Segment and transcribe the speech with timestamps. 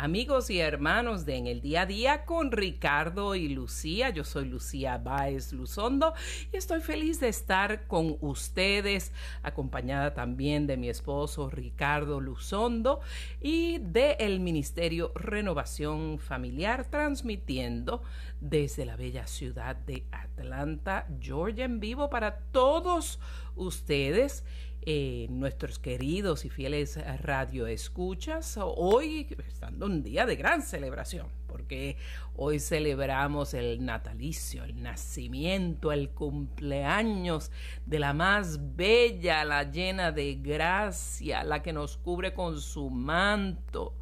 [0.00, 4.44] Amigos y hermanos de En el Día a Día con Ricardo y Lucía, yo soy
[4.44, 6.14] Lucía Báez Luzondo
[6.52, 13.00] y estoy feliz de estar con ustedes, acompañada también de mi esposo Ricardo Luzondo
[13.40, 18.00] y del el Ministerio Renovación Familiar, transmitiendo
[18.40, 23.18] desde la bella ciudad de Atlanta, Georgia, en vivo para todos
[23.56, 24.44] ustedes
[24.90, 31.98] eh, nuestros queridos y fieles radioescuchas, hoy estando un día de gran celebración, porque
[32.36, 37.50] hoy celebramos el natalicio, el nacimiento, el cumpleaños
[37.84, 43.92] de la más bella, la llena de gracia, la que nos cubre con su manto,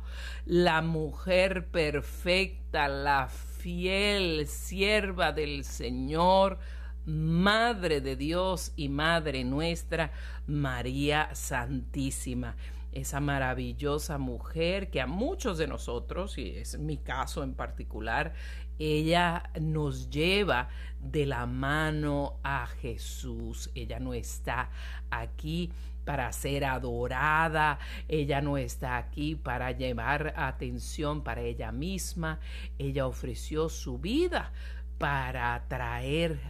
[0.45, 6.61] la mujer perfecta, la fiel sierva del Señor,
[7.07, 10.11] Madre de Dios y Madre nuestra,
[10.47, 12.57] María Santísima
[12.97, 18.33] esa maravillosa mujer que a muchos de nosotros, y es mi caso en particular,
[18.79, 20.69] ella nos lleva
[20.99, 23.71] de la mano a Jesús.
[23.75, 24.71] Ella no está
[25.11, 25.71] aquí
[26.07, 27.79] para ser adorada,
[28.09, 32.39] ella no está aquí para llevar atención para ella misma,
[32.79, 34.53] ella ofreció su vida
[34.99, 36.41] para traer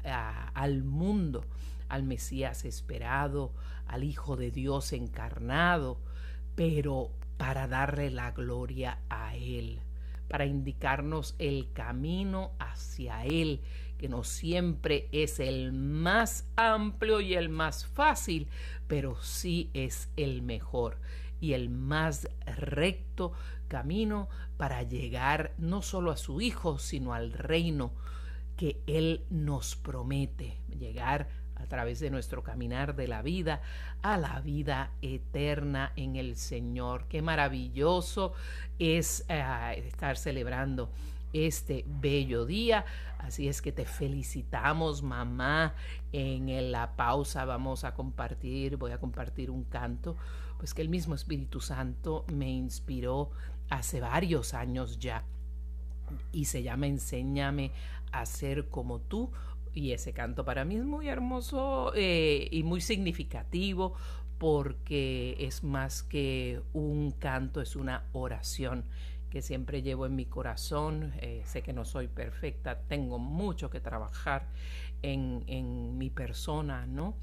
[0.55, 1.45] al mundo
[1.89, 3.53] al Mesías esperado,
[3.87, 5.99] al Hijo de Dios encarnado,
[6.55, 9.81] pero para darle la gloria a Él,
[10.29, 13.61] para indicarnos el camino hacia Él,
[13.99, 18.49] que no siempre es el más amplio y el más fácil,
[18.87, 20.99] pero sí es el mejor
[21.41, 22.29] y el más
[22.59, 23.33] recto
[23.69, 27.93] camino para llegar no solo a su Hijo, sino al reino
[28.57, 33.61] que Él nos promete, llegar a través de nuestro caminar de la vida
[34.03, 37.07] a la vida eterna en el Señor.
[37.09, 38.35] Qué maravilloso
[38.79, 40.91] es eh, estar celebrando
[41.33, 42.85] este bello día.
[43.19, 45.75] Así es que te felicitamos, mamá.
[46.13, 50.17] En la pausa vamos a compartir, voy a compartir un canto,
[50.59, 53.31] pues que el mismo Espíritu Santo me inspiró
[53.69, 55.25] hace varios años ya.
[56.31, 57.73] Y se llama Enséñame
[58.21, 59.31] a ser como tú
[59.73, 63.95] y ese canto para mí es muy hermoso eh, y muy significativo
[64.39, 68.85] porque es más que un canto, es una oración
[69.31, 71.13] que siempre llevo en mi corazón.
[71.19, 74.47] Eh, sé que no soy perfecta, tengo mucho que trabajar
[75.03, 77.15] en, en mi persona, ¿no?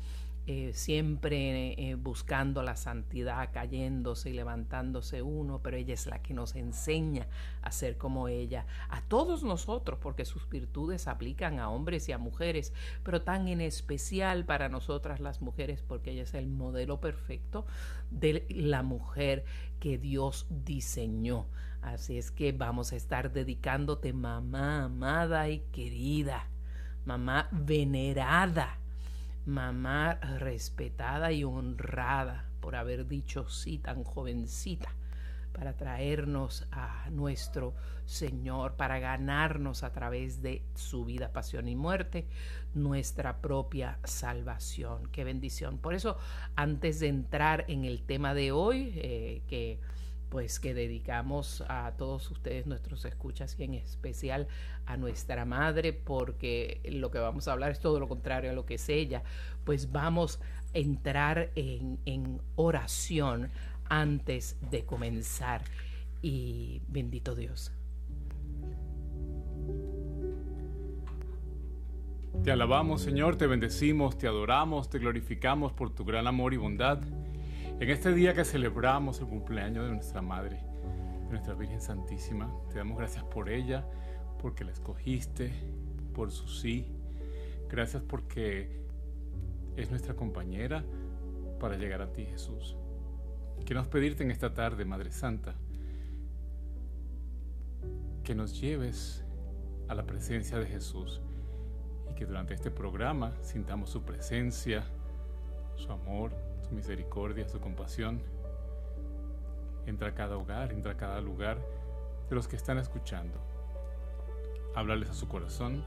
[0.46, 6.34] Eh, siempre eh, buscando la santidad, cayéndose y levantándose uno, pero ella es la que
[6.34, 7.28] nos enseña
[7.62, 12.18] a ser como ella, a todos nosotros, porque sus virtudes aplican a hombres y a
[12.18, 12.74] mujeres,
[13.04, 17.66] pero tan en especial para nosotras las mujeres, porque ella es el modelo perfecto
[18.12, 19.46] de la mujer
[19.80, 21.48] que Dios diseñó.
[21.82, 26.50] Así es que vamos a estar dedicándote, mamá amada y querida,
[27.06, 28.83] mamá venerada
[29.46, 34.96] mamá respetada y honrada por haber dicho sí tan jovencita
[35.54, 37.76] para traernos a nuestro
[38.06, 42.28] Señor, para ganarnos a través de su vida, pasión y muerte,
[42.74, 45.08] nuestra propia salvación.
[45.12, 45.78] Qué bendición.
[45.78, 46.18] Por eso,
[46.56, 49.80] antes de entrar en el tema de hoy, eh, que
[50.34, 54.48] pues que dedicamos a todos ustedes, nuestros escuchas y en especial
[54.88, 58.66] a nuestra madre, porque lo que vamos a hablar es todo lo contrario a lo
[58.66, 59.22] que es ella,
[59.64, 60.40] pues vamos
[60.74, 63.52] a entrar en, en oración
[63.90, 65.62] antes de comenzar.
[66.24, 67.72] Y bendito Dios.
[72.44, 77.04] Te alabamos Señor, te bendecimos, te adoramos, te glorificamos por tu gran amor y bondad.
[77.84, 80.56] En este día que celebramos el cumpleaños de nuestra Madre,
[81.26, 83.86] de nuestra Virgen Santísima, te damos gracias por ella,
[84.42, 85.52] porque la escogiste,
[86.16, 86.88] por su sí.
[87.68, 88.70] Gracias porque
[89.76, 90.86] es nuestra compañera
[91.60, 92.78] para llegar a ti, Jesús.
[93.66, 95.54] Queremos pedirte en esta tarde, Madre Santa,
[98.24, 99.26] que nos lleves
[99.90, 101.20] a la presencia de Jesús
[102.10, 104.86] y que durante este programa sintamos su presencia,
[105.76, 108.22] su amor, su misericordia, su compasión.
[109.86, 111.58] Entra a cada hogar, entra a cada lugar
[112.30, 113.40] de los que están escuchando.
[114.76, 115.84] Háblales a su corazón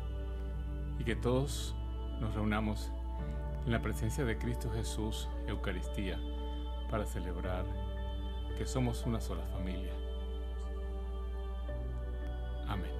[0.98, 1.74] y que todos
[2.20, 2.90] nos reunamos
[3.64, 6.18] en la presencia de Cristo Jesús, Eucaristía,
[6.90, 7.64] para celebrar
[8.56, 9.92] que somos una sola familia.
[12.68, 12.95] Amén.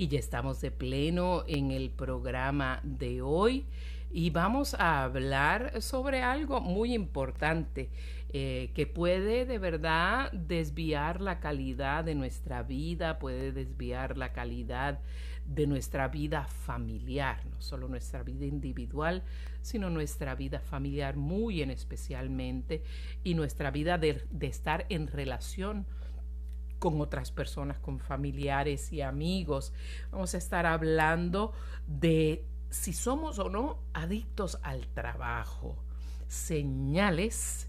[0.00, 3.66] Y ya estamos de pleno en el programa de hoy.
[4.10, 7.90] Y vamos a hablar sobre algo muy importante
[8.30, 15.00] eh, que puede de verdad desviar la calidad de nuestra vida, puede desviar la calidad
[15.44, 19.22] de nuestra vida familiar, no solo nuestra vida individual,
[19.60, 22.82] sino nuestra vida familiar muy en especialmente
[23.22, 25.84] y nuestra vida de, de estar en relación
[26.80, 29.72] con otras personas, con familiares y amigos.
[30.10, 31.52] Vamos a estar hablando
[31.86, 35.76] de si somos o no adictos al trabajo,
[36.26, 37.68] señales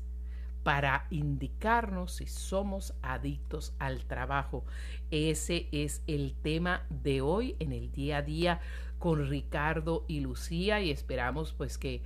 [0.63, 4.63] para indicarnos si somos adictos al trabajo.
[5.09, 8.61] Ese es el tema de hoy en el día a día
[8.97, 12.01] con Ricardo y Lucía y esperamos pues que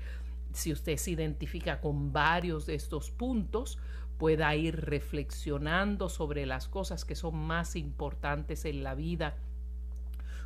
[0.53, 3.77] si usted se identifica con varios de estos puntos,
[4.17, 9.35] pueda ir reflexionando sobre las cosas que son más importantes en la vida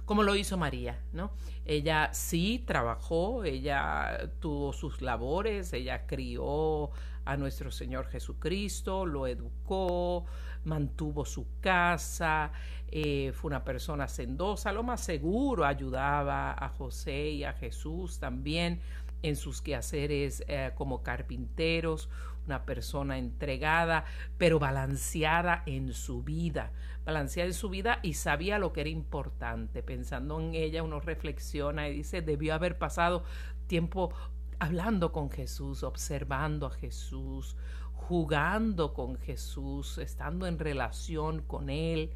[0.10, 1.30] como lo hizo María, ¿no?
[1.66, 6.89] Ella sí trabajó, ella tuvo sus labores, ella crió
[7.25, 10.25] a nuestro Señor Jesucristo, lo educó,
[10.63, 12.51] mantuvo su casa,
[12.88, 18.80] eh, fue una persona sendosa, lo más seguro ayudaba a José y a Jesús también
[19.22, 22.10] en sus quehaceres eh, como carpinteros,
[22.50, 24.06] una persona entregada,
[24.40, 26.72] pero balanceada en su vida,
[27.06, 29.84] balanceada en su vida y sabía lo que era importante.
[29.84, 33.24] Pensando en ella, uno reflexiona y dice, debió haber pasado
[33.68, 34.12] tiempo
[34.57, 37.56] hablando con Jesús, observando a Jesús,
[37.94, 42.13] jugando con Jesús, estando en relación con Él,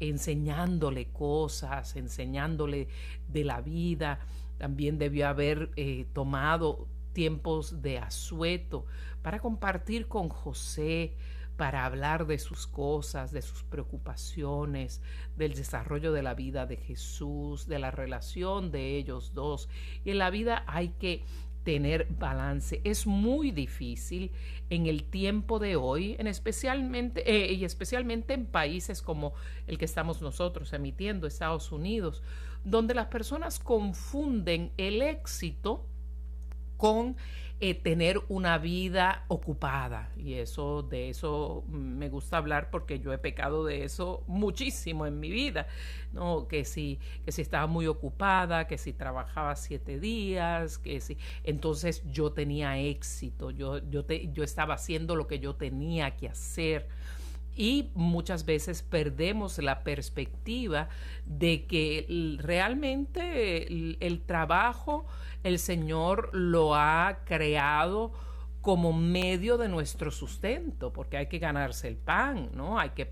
[0.00, 2.88] enseñándole cosas, enseñándole
[3.28, 4.18] de la vida
[4.58, 8.84] también debió haber eh, tomado tiempos de asueto
[9.22, 11.16] para compartir con José,
[11.56, 15.00] para hablar de sus cosas, de sus preocupaciones,
[15.36, 19.68] del desarrollo de la vida de Jesús, de la relación de ellos dos.
[20.04, 21.24] Y en la vida hay que
[21.62, 22.80] tener balance.
[22.84, 24.30] Es muy difícil
[24.68, 29.32] en el tiempo de hoy, en especialmente, eh, y especialmente en países como
[29.66, 32.22] el que estamos nosotros emitiendo, Estados Unidos,
[32.64, 35.86] donde las personas confunden el éxito
[36.84, 37.16] con
[37.60, 40.10] eh, tener una vida ocupada.
[40.18, 45.18] Y eso, de eso me gusta hablar porque yo he pecado de eso muchísimo en
[45.18, 45.66] mi vida.
[46.12, 46.46] ¿no?
[46.46, 51.16] Que si, que si estaba muy ocupada, que si trabajaba siete días, que si.
[51.42, 56.28] Entonces yo tenía éxito, yo, yo, te, yo estaba haciendo lo que yo tenía que
[56.28, 56.86] hacer
[57.54, 60.88] y muchas veces perdemos la perspectiva
[61.24, 65.06] de que realmente el, trabajo
[65.42, 68.12] el Señor lo ha creado
[68.60, 72.78] como medio de nuestro sustento, porque hay que ganarse el pan, ¿no?
[72.78, 73.06] Hay que,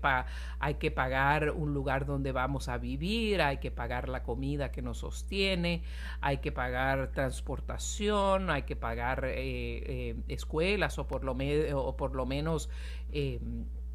[0.57, 4.81] hay que pagar un lugar donde vamos a vivir, hay que pagar la comida que
[4.81, 5.83] nos sostiene,
[6.21, 11.37] hay que pagar transportación, hay que pagar eh, eh, escuelas o por lo,
[11.77, 12.71] o por lo menos...
[13.11, 13.39] Eh,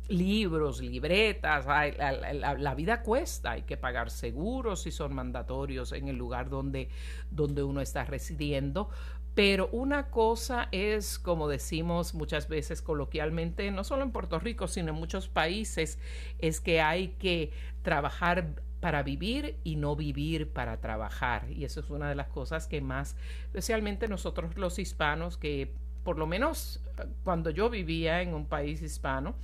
[0.08, 6.48] libros, libretas, la, vida cuesta, hay que pagar seguros si son mandatorios en el lugar
[6.48, 6.88] donde,
[7.30, 8.88] donde uno está residiendo.
[9.34, 14.90] Pero una cosa es, como decimos muchas veces coloquialmente, no solo en Puerto Rico, sino
[14.90, 15.98] en muchos países,
[16.40, 21.50] es que hay que trabajar para vivir y no vivir para trabajar.
[21.50, 25.72] Y eso es una de las cosas que más, especialmente nosotros los hispanos, que
[26.02, 26.80] por lo menos
[27.22, 29.34] cuando yo vivía en un país hispano,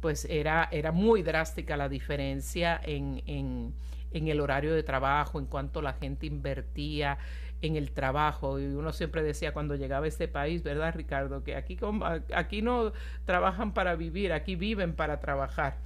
[0.00, 3.74] pues era, era muy drástica la diferencia en, en,
[4.12, 7.18] en el horario de trabajo, en cuanto la gente invertía
[7.62, 8.60] en el trabajo.
[8.60, 11.42] Y uno siempre decía cuando llegaba a este país, ¿verdad, Ricardo?
[11.42, 11.78] Que aquí,
[12.34, 12.92] aquí no
[13.24, 15.76] trabajan para vivir, aquí viven para trabajar.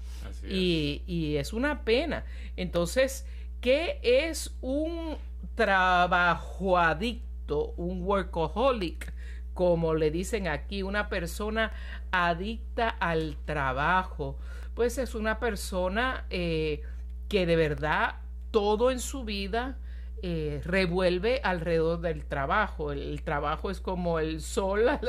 [0.49, 2.25] y, y es una pena.
[2.57, 3.27] Entonces,
[3.61, 5.17] ¿qué es un
[5.55, 7.31] trabajo adicto?
[7.51, 9.13] adicto, un workaholic,
[9.61, 11.71] como le dicen aquí, una persona
[12.13, 14.39] adicta al trabajo,
[14.73, 16.81] pues es una persona eh,
[17.29, 18.15] que de verdad
[18.53, 19.77] todo en su vida
[20.23, 22.91] eh, revuelve alrededor del trabajo.
[22.91, 25.01] El, trabajo es como el sol a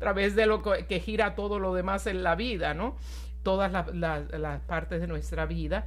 [0.00, 2.96] través de lo que, gira todo lo demás en la vida, ¿no?
[3.44, 5.86] Todas las partes de nuestra vida.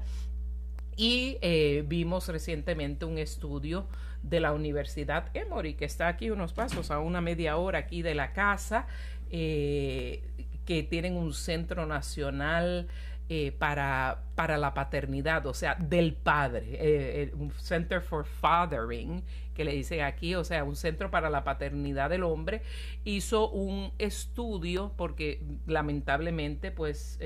[0.96, 3.86] Y eh, vimos recientemente un estudio
[4.24, 8.16] de la Universidad Emory, que está aquí unos pasos, a una media hora aquí de
[8.16, 8.88] la casa,
[9.32, 10.24] eh,
[10.66, 12.88] que tienen un centro nacional
[13.30, 19.24] eh, para, para la paternidad, o sea, del padre, eh, un Center for Fathering,
[19.54, 22.62] que le dicen aquí, o sea, un centro para la paternidad del hombre,
[23.04, 27.20] hizo un estudio porque lamentablemente, pues,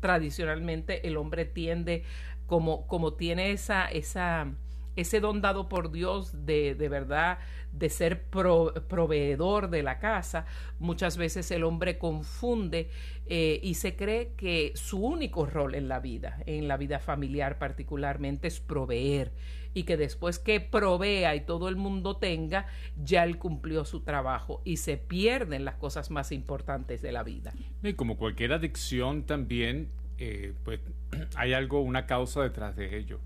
[0.00, 2.04] tradicionalmente el hombre tiende,
[2.46, 4.48] como, como tiene esa, esa
[4.96, 7.38] ese don dado por Dios de, de verdad
[7.72, 10.44] de ser proveedor de la casa,
[10.78, 12.90] muchas veces el hombre confunde
[13.26, 17.58] eh, y se cree que su único rol en la vida, en la vida familiar
[17.58, 19.32] particularmente, es proveer
[19.74, 22.66] y que después que provea y todo el mundo tenga,
[23.02, 27.54] ya él cumplió su trabajo y se pierden las cosas más importantes de la vida.
[27.82, 30.80] Y como cualquier adicción también, eh, pues
[31.36, 33.20] hay algo, una causa detrás de ello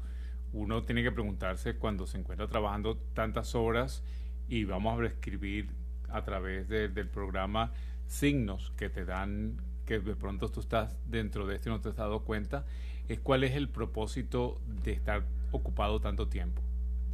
[0.57, 4.03] uno tiene que preguntarse cuando se encuentra trabajando tantas horas
[4.49, 5.69] y vamos a escribir
[6.09, 7.73] a través del programa
[8.07, 11.91] signos que te dan que de pronto tú estás dentro de esto y no te
[11.91, 12.65] has dado cuenta,
[13.07, 16.63] es cuál es el propósito de estar ocupado tanto tiempo.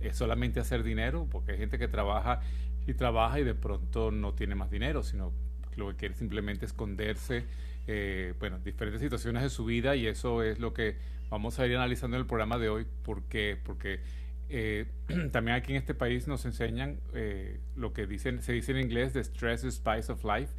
[0.00, 1.26] ¿Es solamente hacer dinero?
[1.28, 2.40] Porque hay gente que trabaja
[2.86, 5.32] y trabaja y de pronto no tiene más dinero, sino
[5.74, 7.44] lo que quiere simplemente esconderse,
[7.86, 10.96] eh, bueno, diferentes situaciones de su vida y eso es lo que
[11.30, 12.86] vamos a ir analizando en el programa de hoy.
[13.04, 13.58] ¿Por qué?
[13.62, 14.00] Porque
[14.48, 14.86] eh,
[15.32, 19.14] también aquí en este país nos enseñan eh, lo que dicen, se dice en inglés,
[19.14, 20.52] the stress is spice of life,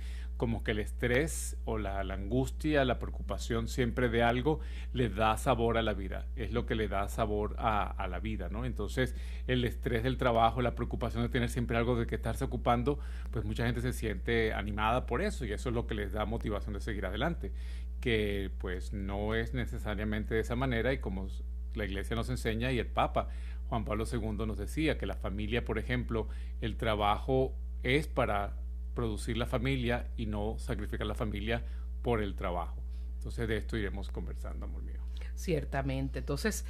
[0.43, 4.59] como que el estrés o la, angustia, la preocupación siempre de algo
[4.91, 8.49] le da sabor a la vida, es lo que le da sabor a, la vida,
[8.49, 8.65] ¿no?
[8.65, 9.15] Entonces
[9.47, 12.99] el estrés del trabajo, la preocupación de tener siempre algo de que estarse ocupando,
[13.31, 16.25] pues mucha gente se siente animada por eso y eso es lo que les da
[16.25, 17.53] motivación de seguir adelante
[18.01, 21.29] que pues no es necesariamente de esa manera y como
[21.73, 23.29] la iglesia nos enseña y el Papa
[23.69, 26.27] Juan Pablo II nos decía que la familia, por ejemplo,
[26.59, 28.57] el trabajo es para
[28.93, 31.63] producir la familia y no sacrificar la familia
[32.01, 32.81] por el trabajo.
[33.17, 35.01] Entonces de esto iremos conversando, amor mío.
[35.35, 36.19] Ciertamente.
[36.19, 36.65] Entonces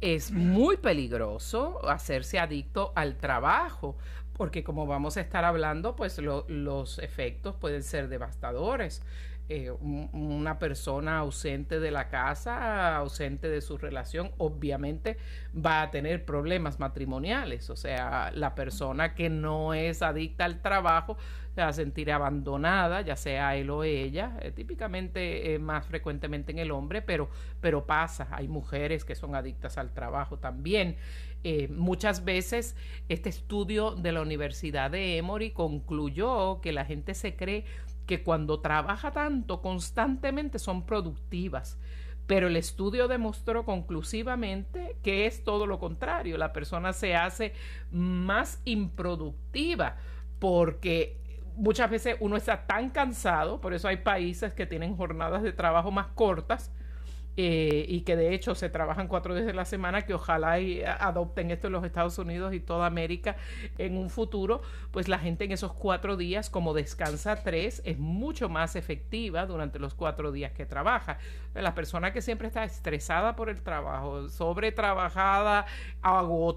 [0.00, 3.96] es muy peligroso hacerse adicto al trabajo,
[4.34, 9.02] porque como vamos a estar hablando, pues los efectos pueden ser devastadores.
[9.50, 15.18] Eh, una persona ausente de la casa, ausente de su relación, obviamente
[15.54, 17.68] va a tener problemas matrimoniales.
[17.68, 21.18] O sea, la persona que no es adicta al trabajo
[21.54, 26.58] se va a sentir abandonada, ya sea él o ella, eh, típicamente más frecuentemente en
[26.58, 27.28] el hombre, pero,
[27.60, 28.28] pero pasa.
[28.30, 30.96] Hay mujeres que son adictas al trabajo también.
[31.46, 32.74] Eh, muchas veces
[33.10, 37.66] este estudio de la Universidad de Emory concluyó que la gente se cree
[38.06, 41.78] que cuando trabaja tanto constantemente son productivas.
[42.26, 46.38] Pero el estudio demostró conclusivamente que es todo lo contrario.
[46.38, 47.52] La persona se hace
[47.90, 49.96] más improductiva
[50.38, 51.18] porque
[51.56, 55.90] muchas veces uno está tan cansado, por eso hay países que tienen jornadas de trabajo
[55.90, 56.72] más cortas,
[57.36, 60.56] eh, y que de hecho se trabajan cuatro días de la semana, que ojalá
[61.00, 63.36] adopten esto en los Estados Unidos y toda América
[63.78, 68.48] en un futuro, pues la gente en esos cuatro días, como descansa tres, es mucho
[68.48, 71.18] más efectiva durante los cuatro días que trabaja.
[71.54, 75.66] La persona que siempre está estresada por el trabajo, sobretrabajada,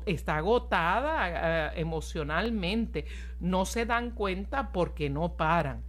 [0.05, 3.05] está agotada eh, emocionalmente,
[3.39, 5.87] no se dan cuenta porque no paran.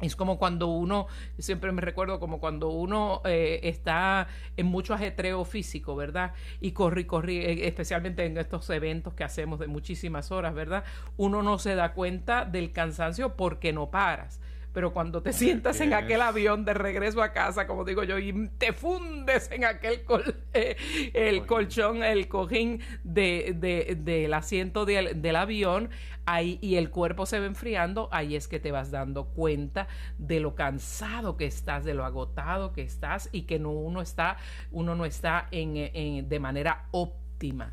[0.00, 1.06] Es como cuando uno,
[1.38, 6.34] siempre me recuerdo como cuando uno eh, está en mucho ajetreo físico, ¿verdad?
[6.60, 10.84] Y corre y corre, eh, especialmente en estos eventos que hacemos de muchísimas horas, ¿verdad?
[11.16, 14.40] Uno no se da cuenta del cansancio porque no paras
[14.76, 18.50] pero cuando te sientas en aquel avión de regreso a casa, como digo yo, y
[18.58, 20.02] te fundes en aquel
[20.52, 20.76] eh,
[21.14, 23.56] el colchón, el cojín de,
[23.96, 25.88] del asiento del avión,
[26.26, 30.40] ahí, y el cuerpo se va enfriando, ahí es que te vas dando cuenta de
[30.40, 34.36] lo cansado que estás, de lo agotado que estás y que no, uno está,
[34.72, 37.72] uno no está en, de manera óptima.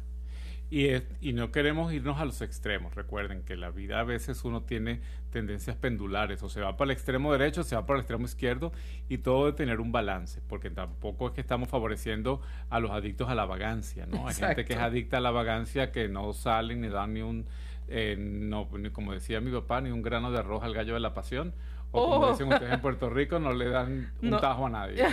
[0.74, 0.90] Y,
[1.22, 2.96] y, no queremos irnos a los extremos.
[2.96, 6.98] Recuerden que la vida a veces uno tiene tendencias pendulares, o se va para el
[6.98, 8.72] extremo derecho, o se va para el extremo izquierdo,
[9.08, 13.30] y todo de tener un balance, porque tampoco es que estamos favoreciendo a los adictos
[13.30, 14.28] a la vagancia, ¿no?
[14.28, 17.46] Hay gente que es adicta a la vagancia que no salen ni dan ni un
[17.88, 21.14] eh, no, como decía mi papá, ni un grano de arroz al gallo de la
[21.14, 21.54] pasión.
[21.92, 22.32] O como oh.
[22.32, 25.04] dicen ustedes en Puerto Rico, no le dan un tajo a nadie.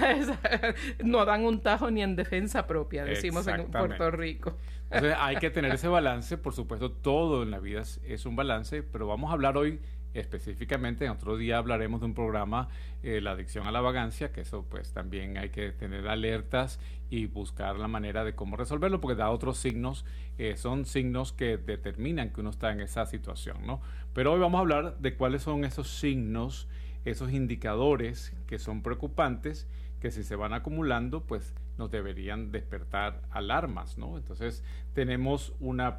[1.04, 4.56] no dan un tajo ni en defensa propia, decimos en Puerto Rico.
[4.90, 8.82] Entonces hay que tener ese balance, por supuesto, todo en la vida es un balance,
[8.82, 9.80] pero vamos a hablar hoy
[10.14, 12.68] específicamente, en otro día hablaremos de un programa,
[13.02, 16.80] eh, la adicción a la vagancia, que eso pues también hay que tener alertas
[17.10, 20.04] y buscar la manera de cómo resolverlo, porque da otros signos,
[20.38, 23.80] eh, son signos que determinan que uno está en esa situación, ¿no?
[24.12, 26.68] Pero hoy vamos a hablar de cuáles son esos signos,
[27.04, 29.68] esos indicadores que son preocupantes,
[30.00, 34.18] que si se van acumulando, pues nos deberían despertar alarmas, ¿no?
[34.18, 34.62] Entonces
[34.94, 35.96] tenemos una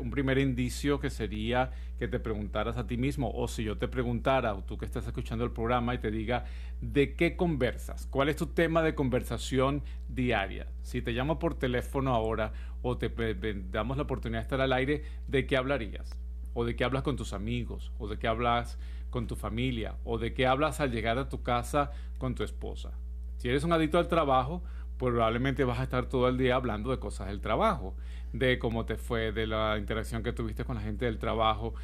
[0.00, 3.88] un primer indicio que sería que te preguntaras a ti mismo, o si yo te
[3.88, 6.46] preguntara, o tú que estás escuchando el programa y te diga,
[6.80, 8.06] ¿de qué conversas?
[8.06, 10.66] ¿Cuál es tu tema de conversación diaria?
[10.82, 13.12] Si te llamo por teléfono ahora o te
[13.70, 16.16] damos la oportunidad de estar al aire, ¿de qué hablarías?
[16.54, 17.92] ¿O de qué hablas con tus amigos?
[17.98, 18.78] ¿O de qué hablas
[19.10, 19.96] con tu familia?
[20.04, 22.92] ¿O de qué hablas al llegar a tu casa con tu esposa?
[23.38, 24.62] Si eres un adicto al trabajo,
[24.98, 27.94] probablemente vas a estar todo el día hablando de cosas del trabajo,
[28.32, 31.74] de cómo te fue, de la interacción que tuviste con la gente del trabajo,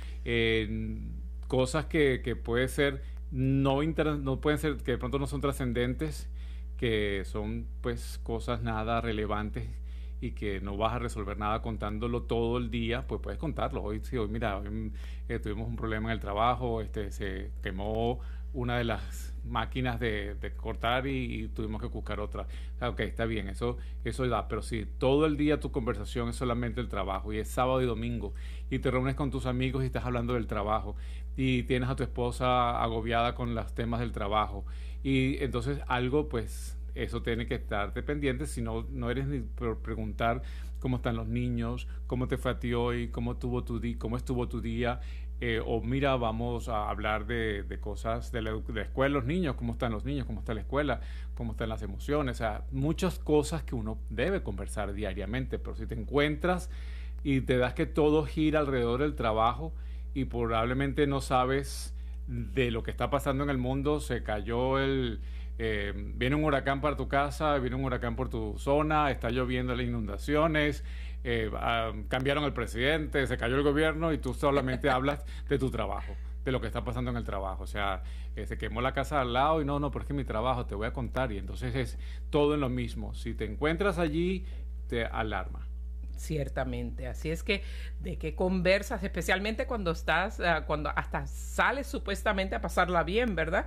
[1.49, 6.29] cosas que, que ser no, no pueden ser, que de pronto no son trascendentes,
[6.77, 9.69] que son pues cosas nada relevantes
[10.21, 13.83] y que no vas a resolver nada contándolo todo el día, pues puedes contarlo.
[13.83, 14.63] Hoy sí, hoy mira,
[15.29, 18.21] eh, tuvimos un problema en el trabajo, este se quemó
[18.53, 22.47] una de las máquinas de, cortar y, tuvimos que buscar otra.
[22.81, 26.81] ok, está bien, eso, eso da, pero si todo el día tu conversación es solamente
[26.81, 28.35] el trabajo y es sábado y domingo
[28.71, 30.97] y te reúnes con tus amigos y estás hablando del trabajo
[31.37, 34.65] y tienes a tu esposa agobiada con los temas del trabajo
[35.03, 39.79] y entonces algo pues eso tiene que estarte pendiente si no, no eres ni por
[39.81, 40.43] preguntar
[40.85, 44.49] cómo están los niños, cómo te fue a ti hoy, cómo, tuvo tu cómo estuvo
[44.49, 45.01] tu día
[45.47, 49.93] eh, o mira, vamos a hablar de, cosas de la, escuela, los niños, cómo están
[49.93, 51.03] los niños, cómo está la escuela,
[51.35, 55.85] cómo están las emociones, o sea, muchas cosas que uno debe conversar diariamente, pero si
[55.85, 56.71] te encuentras
[57.25, 59.75] y te das que todo gira alrededor del trabajo
[60.15, 61.95] y probablemente no sabes
[62.27, 65.21] de lo que está pasando en el mundo, se cayó el...
[65.59, 69.77] Eh, viene un huracán para tu casa, viene un huracán por tu zona, está lloviendo
[69.77, 70.85] las inundaciones,
[71.25, 75.71] eh, ah, cambiaron el presidente, se cayó el gobierno y tú solamente hablas de tu
[75.71, 77.65] trabajo, de lo que está pasando en el trabajo.
[77.65, 78.03] O sea,
[78.37, 80.67] eh, se quemó la casa al lado y no, no, pero es que mi trabajo,
[80.67, 81.33] te voy a contar.
[81.33, 81.99] Y entonces es
[82.31, 83.15] todo en lo mismo.
[83.15, 84.45] Si te encuentras allí,
[84.89, 85.67] te alarma.
[86.17, 87.63] Ciertamente, así es que
[88.01, 93.67] de qué conversas, especialmente cuando estás, ah, cuando hasta sales supuestamente a pasarla bien, ¿verdad?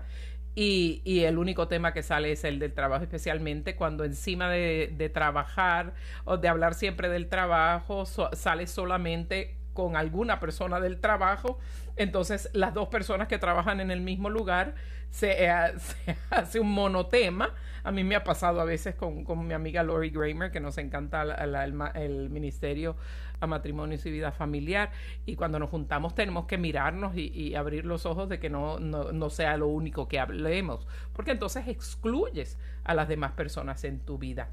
[0.59, 5.93] Y, el único tema que sale es el del trabajo, especialmente cuando encima de, trabajar
[6.25, 11.59] o de hablar siempre del trabajo, sale solamente con alguna persona del trabajo,
[11.95, 14.73] entonces las dos personas que trabajan en el mismo lugar
[15.11, 15.51] se, eh,
[16.31, 17.53] hace un monotema.
[17.83, 21.21] A mí me ha pasado a veces con, mi amiga Lori Kramer, que nos encanta
[21.21, 22.95] el, ministerio
[23.39, 24.91] a matrimonios y vida familiar,
[25.25, 29.29] y cuando nos juntamos tenemos que mirarnos y, abrir los ojos de que no, no
[29.29, 34.49] sea lo único que hablemos, porque entonces excluyes a las demás personas en tu vida.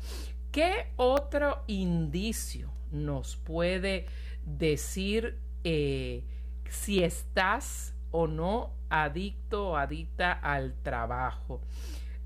[0.51, 4.07] ¿Qué otro indicio nos puede
[4.47, 6.23] decir eh,
[6.69, 11.61] si estás o no adicto o adicta al trabajo.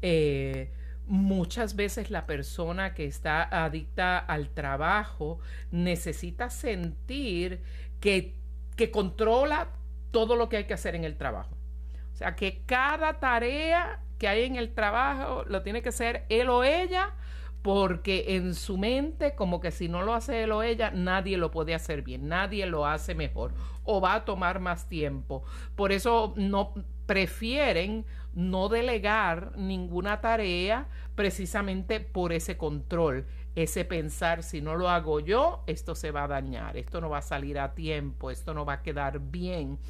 [0.02, 0.70] Eh,
[1.08, 5.40] muchas veces la persona que está adicta al trabajo
[5.70, 7.60] necesita sentir
[7.98, 8.34] que,
[8.76, 9.68] que controla
[10.10, 11.56] todo lo que hay que hacer en el trabajo.
[12.12, 16.48] O sea, que cada tarea que hay en el trabajo lo tiene que hacer él
[16.50, 17.14] o ella
[17.62, 21.50] porque en su mente como que si no lo hace él o ella, nadie lo
[21.50, 23.52] puede hacer bien, nadie lo hace mejor
[23.84, 25.42] o va a tomar más tiempo.
[25.74, 26.74] Por eso no
[27.06, 28.04] prefieren
[28.38, 35.64] no delegar ninguna tarea precisamente por ese control, ese pensar, si no lo hago yo,
[35.66, 38.74] esto se va a dañar, esto no va a salir a tiempo, esto no va
[38.74, 39.80] a quedar bien.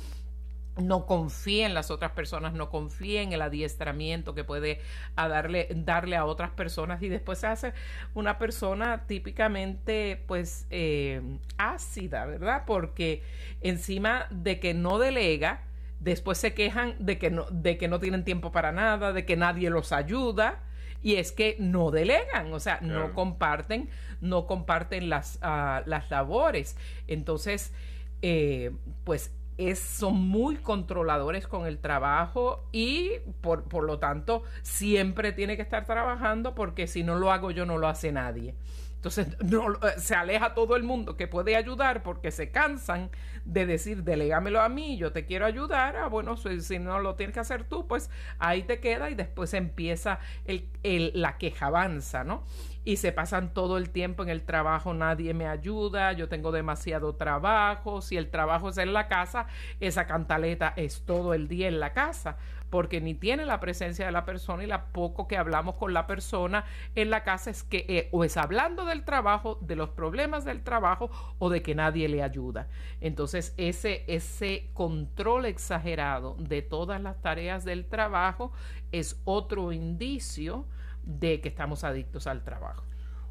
[0.79, 4.81] No confía en las otras personas, no confía en el adiestramiento que puede
[5.15, 7.03] darle, darle a otras personas.
[7.03, 7.75] Y después se hace
[8.15, 11.21] una persona típicamente pues eh,
[11.59, 12.63] ácida, ¿verdad?
[12.67, 13.23] Porque
[13.61, 15.68] encima de que no delega,
[16.01, 19.37] después se quejan de que no, de que no tienen tiempo para nada, de que
[19.37, 20.63] nadie los ayuda.
[21.01, 23.89] Y es que no delegan, o sea, no comparten,
[24.21, 26.77] no comparten las, ah, las labores.
[27.07, 27.73] Entonces,
[28.21, 28.73] eh,
[29.05, 29.33] pues
[29.75, 36.55] son muy controladores con el trabajo y por, lo tanto siempre tiene que estar trabajando
[36.55, 38.55] porque si no lo hago yo no lo hace nadie.
[38.99, 43.11] Entonces no, eh, se aleja todo el mundo que puede ayudar porque se cansan
[43.45, 45.97] de decir, delegámelo a mí, yo te quiero ayudar.
[45.97, 49.55] Ah, bueno, si, no lo tienes que hacer tú, pues ahí te queda y después
[49.55, 50.69] empieza el,
[51.15, 52.45] la queja avanza, ¿no?
[52.85, 57.17] y se pasan todo el tiempo en el trabajo, nadie me ayuda, yo tengo demasiado
[57.17, 59.47] trabajo, si el trabajo es en la casa,
[59.79, 62.39] esa cantaleta es todo el día en la casa,
[62.71, 66.07] porque ni tiene la presencia de la persona y la poco que hablamos con la
[66.07, 70.45] persona en la casa es que eh, o es hablando del trabajo, de los problemas
[70.45, 72.69] del trabajo o de que nadie le ayuda.
[73.01, 78.53] Entonces ese, ese control exagerado de todas las tareas del trabajo
[78.93, 80.67] es otro indicio
[81.05, 82.85] de que estamos adictos al trabajo.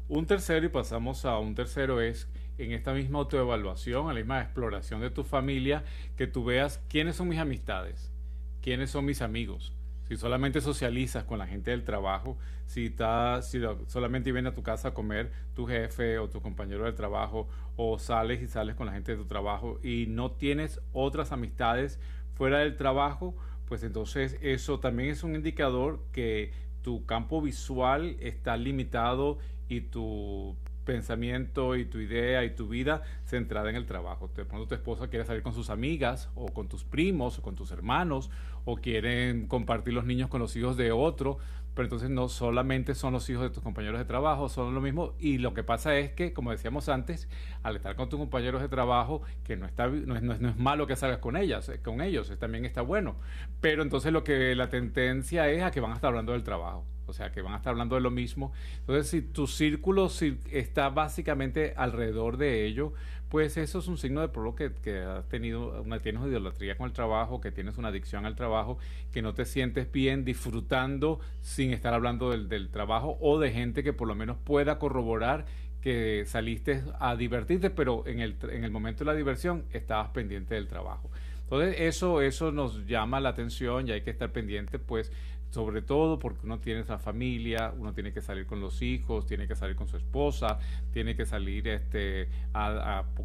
[0.08, 4.40] Un tercero, y pasamos a un tercero, es en esta misma autoevaluación, a la misma
[4.40, 5.84] exploración de tu familia,
[6.16, 8.10] que tú veas quiénes son mis amistades,
[8.62, 9.72] quiénes son mis amigos.
[10.08, 14.62] Si solamente socializas con la gente del trabajo, si, está, si solamente viene a tu
[14.62, 18.86] casa a comer tu jefe o tu compañero del trabajo, o sales y sales con
[18.86, 22.00] la gente de tu trabajo y no tienes otras amistades
[22.34, 28.56] fuera del trabajo, pues entonces eso también es un indicador que tu campo visual está
[28.56, 30.56] limitado y tu
[30.88, 34.30] pensamiento y tu idea y tu vida centrada en el trabajo.
[34.34, 37.54] De pronto tu esposa quiere salir con sus amigas o con tus primos o con
[37.54, 38.30] tus hermanos
[38.64, 41.36] o quieren compartir los niños con los hijos de otro,
[41.74, 45.12] pero entonces no solamente son los hijos de tus compañeros de trabajo, son lo mismo.
[45.18, 47.28] Y lo que pasa es que, como decíamos antes,
[47.62, 50.86] al estar con tus compañeros de trabajo, que no, está, no, es, no es, malo
[50.86, 53.16] que salgas con ellas, eh, con ellos, también está bueno,
[53.60, 56.86] pero entonces lo que la tendencia es a que van a estar hablando del trabajo
[57.08, 58.52] o sea que van a estar hablando de lo mismo.
[58.80, 60.08] Entonces, si tu círculo
[60.50, 62.92] está básicamente alrededor de ello,
[63.28, 66.76] pues eso es un signo de prueba que, que has tenido una, tienes una idolatría
[66.76, 68.78] con el trabajo, que tienes una adicción al trabajo,
[69.12, 73.82] que no te sientes bien disfrutando sin estar hablando del, del trabajo o de gente
[73.82, 75.44] que por lo menos pueda corroborar
[75.80, 80.54] que saliste a divertirte, pero en el, en el momento de la diversión estabas pendiente
[80.54, 81.10] del trabajo.
[81.44, 85.12] Entonces eso, eso nos llama la atención y hay que estar pendiente pues
[85.50, 89.46] sobre todo porque uno tiene esa familia, uno tiene que salir con los hijos, tiene
[89.48, 90.58] que salir con su esposa,
[90.92, 92.28] tiene que salir este,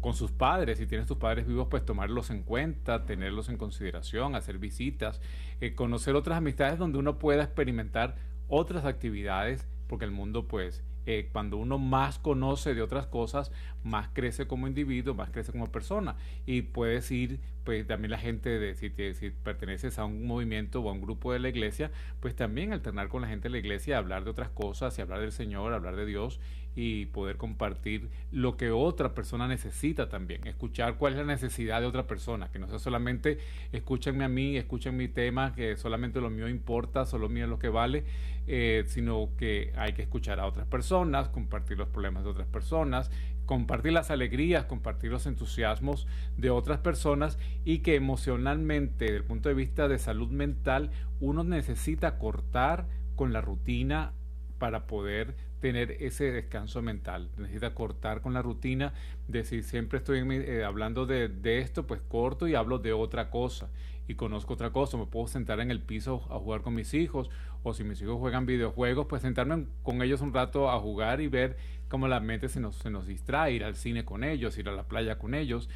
[0.00, 4.34] con sus padres, si tienes tus padres vivos, pues tomarlos en cuenta, tenerlos en consideración,
[4.34, 5.20] hacer visitas,
[5.60, 8.16] eh, conocer otras amistades donde uno pueda experimentar
[8.48, 14.08] otras actividades, porque el mundo pues eh, cuando uno más conoce de otras cosas, más
[14.12, 16.16] crece como individuo, más crece como persona.
[16.46, 20.88] Y puedes ir, pues también la gente, de, si, si perteneces a un movimiento o
[20.88, 21.90] a un grupo de la iglesia,
[22.20, 25.20] pues también alternar con la gente de la iglesia, hablar de otras cosas y hablar
[25.20, 26.40] del Señor, hablar de Dios
[26.76, 31.86] y poder compartir lo que otra persona necesita también, escuchar cuál es la necesidad de
[31.86, 33.38] otra persona, que no sea solamente
[33.72, 37.58] escúchenme a mí, escuchen mi tema, que solamente lo mío importa, solo mío es lo
[37.58, 38.04] que vale,
[38.46, 43.10] eh, sino que hay que escuchar a otras personas, compartir los problemas de otras personas,
[43.46, 46.06] compartir las alegrías, compartir los entusiasmos
[46.36, 51.44] de otras personas y que emocionalmente, desde el punto de vista de salud mental, uno
[51.44, 54.12] necesita cortar con la rutina
[54.58, 55.34] para poder
[55.64, 57.30] tener ese descanso mental.
[57.38, 58.92] Necesita cortar con la rutina
[59.28, 63.30] de si siempre estoy eh, hablando de, de, esto, pues corto y hablo de otra
[63.30, 63.70] cosa.
[64.06, 67.30] Y conozco otra cosa, me puedo sentar en el piso a jugar con mis hijos,
[67.62, 71.28] o si mis hijos juegan videojuegos, pues sentarme con ellos un rato a jugar y
[71.28, 71.56] ver
[71.88, 74.72] cómo la mente se nos, se nos distrae, ir al cine con ellos, ir a
[74.72, 75.70] la playa con ellos.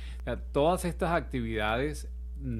[0.53, 2.11] todas estas actividades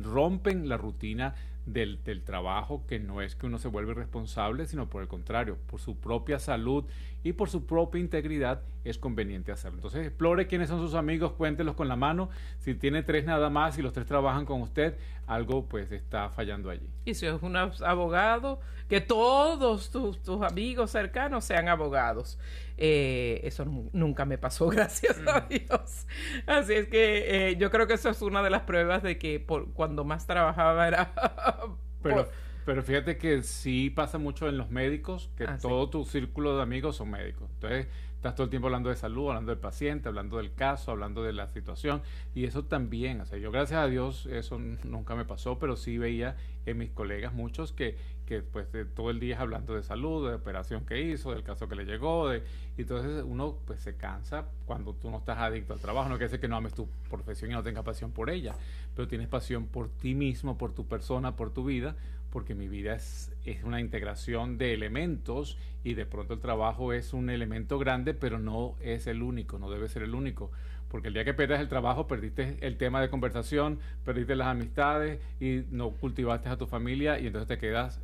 [0.03, 1.35] rompen la rutina
[1.73, 5.59] del, del, trabajo, que no es que uno se vuelve responsable, sino por el contrario,
[5.67, 6.85] por su propia salud
[7.23, 9.79] y por su propia integridad es conveniente hacerlo.
[9.79, 12.31] Entonces explore quiénes son sus amigos, cuéntelos con la mano.
[12.59, 16.71] Si tiene tres nada más y los tres trabajan con usted, algo pues está fallando
[16.71, 16.89] allí.
[17.05, 22.39] Y si es un abogado, que todos tus, tus amigos cercanos sean abogados.
[22.77, 25.49] Eh, eso nunca me pasó, gracias a mm.
[25.49, 26.07] Dios.
[26.47, 29.41] Así es que eh, yo creo que eso es una de las pruebas de que
[29.41, 31.13] por, cuando más trabajaba era...
[32.03, 32.29] Pero,
[32.69, 36.63] pero fíjate que sí pasa mucho en los médicos, que ah, todo tu círculo de
[36.63, 37.49] amigos son médicos.
[37.55, 41.23] Entonces, estás todo el tiempo hablando de salud, hablando del paciente, hablando del caso, hablando
[41.23, 42.03] de la situación.
[42.35, 45.97] Y eso también, o sea, yo gracias a Dios eso nunca me pasó, pero sí
[45.97, 50.29] veía en mis colegas muchos que, que pues todo el día es hablando de salud,
[50.29, 52.43] de operación que hizo, del caso que le llegó, de,
[52.77, 56.27] y entonces uno pues se cansa cuando tú no estás adicto al trabajo, no quiere
[56.27, 58.55] decir que no ames tu profesión y no tengas pasión por ella,
[58.95, 61.97] pero tienes pasión por ti mismo, por tu persona, por tu vida,
[62.31, 67.13] porque mi vida es, es una integración de elementos y de pronto el trabajo es
[67.13, 70.51] un elemento grande, pero no es el único, no debe ser el único.
[70.89, 75.21] Porque el día que pierdes el trabajo, perdiste el tema de conversación, perdiste las amistades
[75.41, 78.01] y no cultivaste a tu familia y entonces te quedas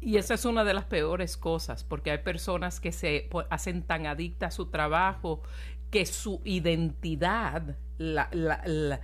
[0.00, 4.06] Y esa es una de las peores cosas, porque hay personas que se hacen tan
[4.06, 5.42] adictas a su trabajo
[5.90, 9.00] que su identidad, la, la,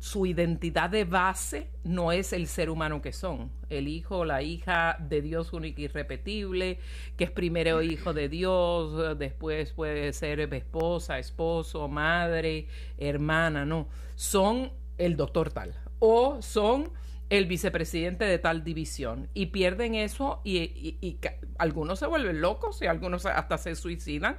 [0.00, 4.96] su identidad de base no es el ser humano que son, el hijo la hija
[4.98, 6.78] de Dios único y irrepetible,
[7.18, 14.72] que es primero hijo de Dios, después puede ser esposa, esposo, madre, hermana, no, son
[14.96, 16.90] el doctor tal o son
[17.28, 21.18] el vicepresidente de tal división y pierden eso y,
[21.58, 24.38] algunos se vuelven locos y algunos hasta se suicidan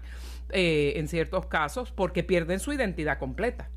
[0.50, 3.69] eh, en ciertos casos porque pierden su identidad completa.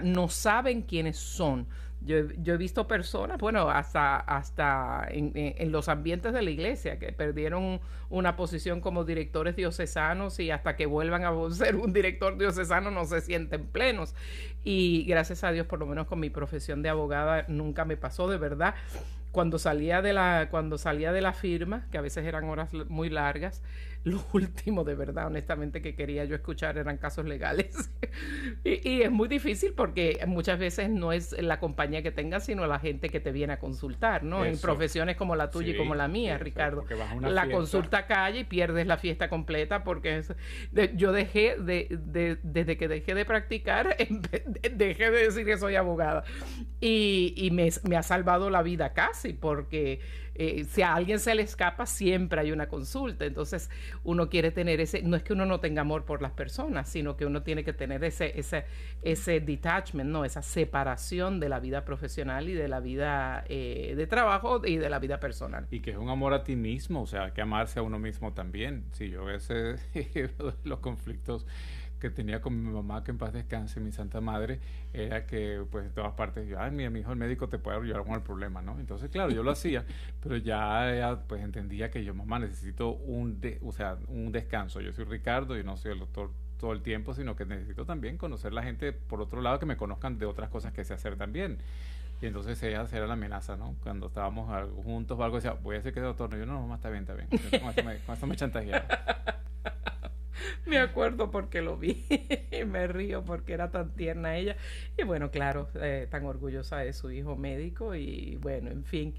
[0.00, 1.66] No saben quiénes son.
[2.04, 7.80] Yo, he visto personas, bueno, hasta, hasta en, los ambientes de la iglesia, que perdieron
[8.10, 13.04] una posición como directores diocesanos y hasta que vuelvan a ser un director diocesano no
[13.04, 14.14] se sienten plenos.
[14.64, 18.28] Y gracias a Dios, por lo menos con mi profesión de abogada, nunca me pasó
[18.28, 18.74] de verdad
[19.30, 23.08] cuando salía de la cuando salía de la firma que a veces eran horas muy
[23.08, 23.62] largas
[24.04, 27.90] lo último de verdad honestamente que quería yo escuchar eran casos legales.
[28.64, 32.78] Y, es muy difícil porque muchas veces no es la compañía que tengas sino la
[32.78, 36.08] gente que te viene a consultar no en profesiones como la tuya y como la
[36.08, 36.84] mía Ricardo.
[37.20, 40.34] la consulta calle y pierdes la fiesta completa porque es,
[40.94, 41.88] yo dejé de,
[42.42, 43.96] desde que dejé de practicar
[44.76, 46.24] dejé de decir que soy abogada.
[46.80, 50.00] Y, y me, me ha salvado la vida casi porque
[50.34, 53.24] eh, si a alguien se le escapa, siempre hay una consulta.
[53.24, 53.70] Entonces,
[54.04, 57.16] uno quiere tener ese, no es que uno no tenga amor por las personas, sino
[57.16, 58.64] que uno tiene que tener ese, ese,
[59.02, 60.24] ese detachment, ¿no?
[60.24, 64.88] Esa separación de la vida profesional y de la vida eh, de trabajo y de
[64.88, 65.66] la vida personal.
[65.70, 68.32] Y que es un amor a ti mismo, o sea, que amarse a uno mismo
[68.32, 68.84] también.
[68.92, 69.76] Si yo ese
[70.64, 71.46] los conflictos
[72.02, 74.58] que tenía con mi mamá, que en paz descanse, mi santa madre,
[74.92, 78.02] era que pues en todas partes, yo, ay, mi, hijo el médico te puede ayudar
[78.02, 78.76] con el problema, ¿no?
[78.80, 79.84] Entonces, claro, yo lo hacía,
[80.20, 84.80] pero ya pues entendía que yo, mamá, necesito un, o sea, un descanso.
[84.80, 88.18] Yo soy Ricardo y no soy el doctor todo el tiempo, sino que necesito también
[88.18, 91.14] conocer la gente por otro lado, que me conozcan de otras cosas que sé hacer
[91.14, 91.58] también.
[92.20, 93.76] Y entonces ella era la amenaza, ¿no?
[93.80, 94.50] Cuando estábamos
[94.82, 96.30] juntos o algo, decía, voy a decir que doctor.
[96.30, 97.28] No, yo no, mamá, está bien, está bien.
[97.28, 98.86] Con eso me, con eso me chantajeaba.
[100.66, 102.04] Me acuerdo porque lo vi
[102.50, 104.56] y me río porque era tan tierna ella.
[104.96, 109.14] Y bueno, claro, eh, tan orgullosa de su hijo médico y bueno, en fin.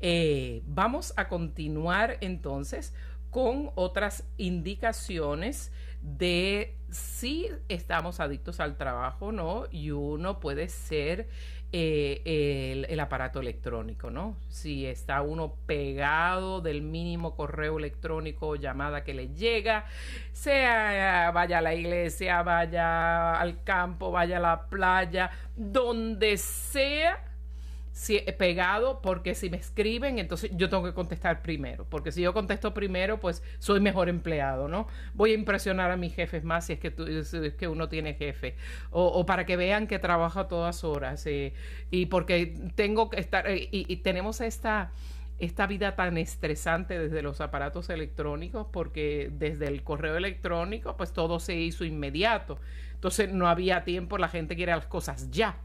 [0.00, 2.94] Eh, vamos a continuar entonces
[3.30, 5.70] con otras indicaciones
[6.02, 11.28] de si estamos adictos al trabajo no y uno puede ser
[11.70, 14.38] eh, el, aparato electrónico, ¿no?
[14.48, 19.84] Si está uno pegado del mínimo correo electrónico o llamada que le llega,
[20.32, 27.22] sea vaya a la iglesia, vaya al campo, vaya a la playa, donde sea,
[27.98, 32.32] si, pegado porque si me escriben, entonces yo tengo que contestar primero, porque si yo
[32.32, 34.86] contesto primero, pues soy mejor empleado, ¿no?
[35.14, 38.14] Voy a impresionar a mis jefes más si es que, tú, es que uno tiene
[38.14, 38.54] jefe,
[38.90, 41.54] o, para que vean que trabajo a todas horas, eh,
[41.90, 44.92] y porque tengo que estar, eh, y, y tenemos esta
[45.40, 51.38] esta vida tan estresante desde los aparatos electrónicos, porque desde el correo electrónico, pues todo
[51.38, 52.58] se hizo inmediato.
[52.94, 55.56] Entonces no había tiempo, la gente quiere las cosas ya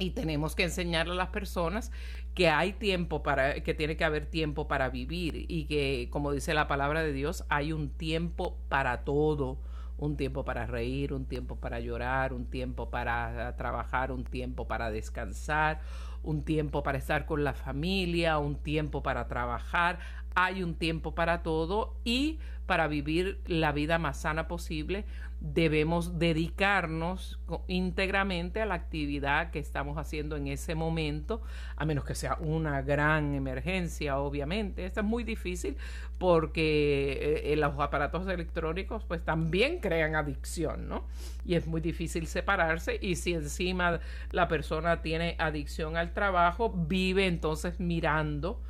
[0.00, 1.92] y tenemos que enseñarle a las personas
[2.34, 6.54] que hay tiempo para que tiene que haber tiempo para vivir y que como dice
[6.54, 9.58] la palabra de Dios hay un tiempo para todo
[10.00, 14.90] un tiempo para reír, un tiempo para llorar, un tiempo para trabajar, un tiempo para
[14.90, 15.80] descansar,
[16.22, 19.98] un tiempo para estar con la familia, un tiempo para trabajar,
[20.34, 25.04] hay un tiempo para todo y para vivir la vida más sana posible
[25.40, 31.42] debemos dedicarnos íntegramente a la actividad que estamos haciendo en ese momento,
[31.76, 34.84] a menos que sea una gran emergencia, obviamente.
[34.84, 35.76] Esto es muy difícil
[36.18, 41.06] porque eh, los aparatos electrónicos pues también crean adicción, ¿no?
[41.46, 44.00] Y es muy difícil separarse y si encima
[44.30, 48.60] la persona tiene adicción al trabajo, vive entonces mirando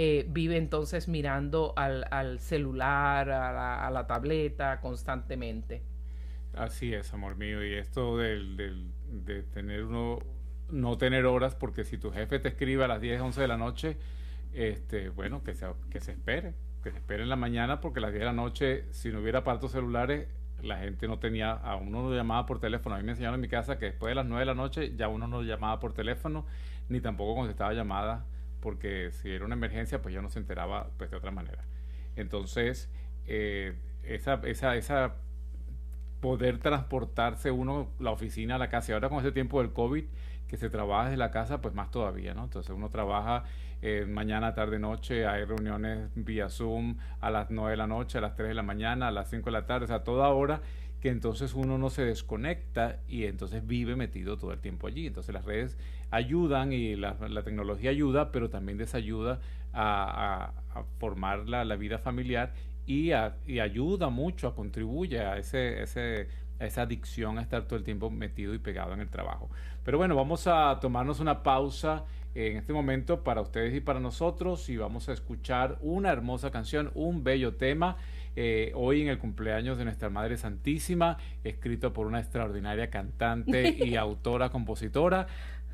[0.00, 5.82] eh, vive entonces mirando al, celular, a la, tableta constantemente.
[6.54, 7.64] Así es, amor mío.
[7.64, 8.56] Y esto del,
[9.10, 10.18] de tener uno,
[10.70, 13.56] no tener horas, porque si tu jefe te escribe a las 10, 11 de la
[13.56, 13.96] noche,
[14.52, 18.02] este, bueno, que se, que se espere, que se espere en la mañana, porque a
[18.02, 20.28] las 10 de la noche, si no hubiera aparatos celulares,
[20.62, 22.96] la gente no tenía, a uno no llamaba por teléfono.
[22.96, 24.94] A mí me enseñaron en mi casa que después de las 9 de la noche
[24.96, 26.46] ya uno no llamaba por teléfono,
[26.88, 28.24] ni tampoco contestaba llamadas
[28.60, 31.64] porque si era una emergencia, pues ya no se enteraba pues, de otra manera.
[32.16, 32.90] Entonces,
[33.26, 35.14] eh, esa, esa, esa
[36.20, 38.92] poder transportarse uno la oficina a la casa.
[38.92, 40.04] Y ahora con ese tiempo del COVID,
[40.48, 42.44] que se trabaja desde la casa, pues más todavía, ¿no?
[42.44, 43.44] Entonces uno trabaja
[43.82, 48.20] eh, mañana, tarde, noche, hay reuniones vía Zoom a las 9 de la noche, a
[48.20, 50.62] las 3 de la mañana, a las 5 de la tarde, o sea, toda hora
[51.00, 55.06] que entonces uno no se desconecta y entonces vive metido todo el tiempo allí.
[55.06, 55.78] Entonces las redes
[56.10, 59.40] ayudan y la, tecnología ayuda, pero también desayuda
[59.72, 62.52] a, a, formar la, vida familiar
[62.88, 63.10] y,
[63.46, 67.84] y, ayuda mucho, a contribuye a, ese, ese, a esa adicción a estar todo el
[67.84, 69.50] tiempo metido y pegado en el trabajo.
[69.84, 74.70] Pero bueno, vamos a tomarnos una pausa en este momento para ustedes y para nosotros
[74.70, 77.98] y vamos a escuchar una hermosa canción, un bello tema.
[78.36, 83.96] Eh, hoy en el cumpleaños de nuestra Madre Santísima, escrito por una extraordinaria cantante y
[83.96, 85.26] autora, compositora.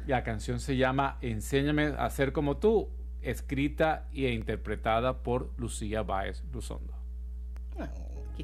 [0.08, 2.88] La canción se llama Enséñame a ser como tú,
[3.22, 7.03] escrita e interpretada por Lucía Báez Luzondo.
[7.78, 7.88] Ah,
[8.36, 8.42] qué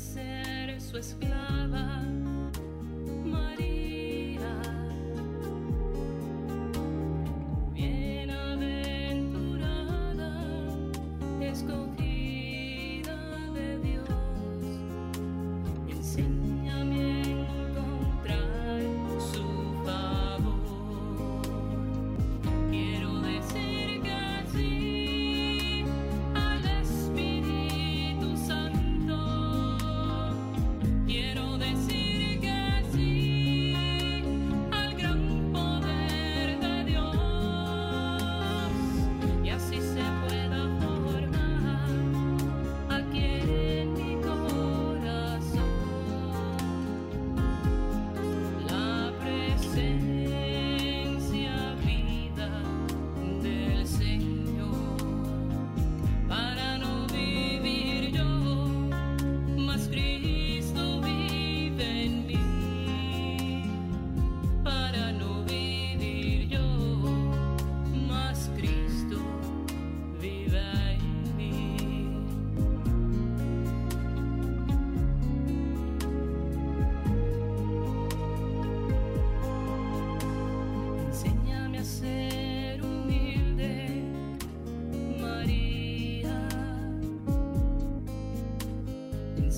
[0.00, 1.59] ser su esclavo.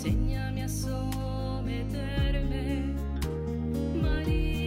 [0.03, 1.95] insegnami a sommetermi,
[4.03, 4.62] Maria.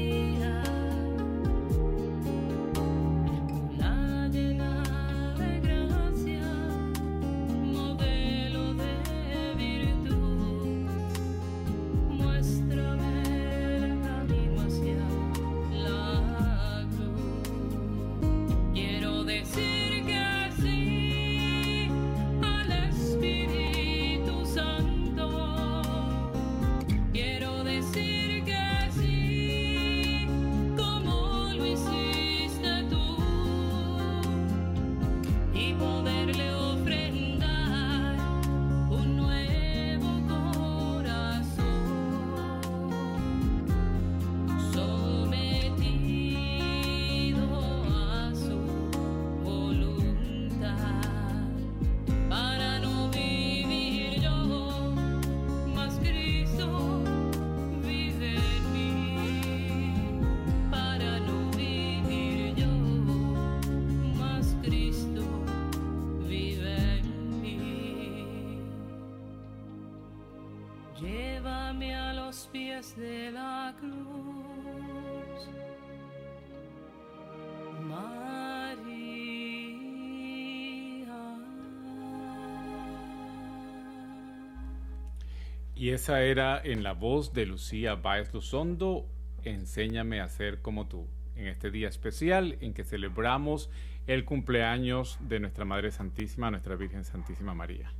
[85.86, 89.06] Y esa era en la voz de Lucía Báez Luzondo,
[89.44, 93.70] Enséñame a ser como tú, en este día especial en que celebramos
[94.08, 97.94] el cumpleaños de nuestra Madre Santísima, nuestra Virgen Santísima María.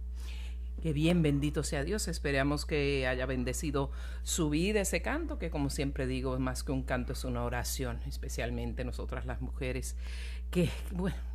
[0.82, 2.08] Qué bien, bendito sea Dios.
[2.08, 3.92] Esperamos que haya bendecido
[4.24, 8.00] su vida ese canto, que como siempre digo, más que un canto es una oración,
[8.08, 9.96] especialmente nosotras las mujeres,
[10.50, 10.70] que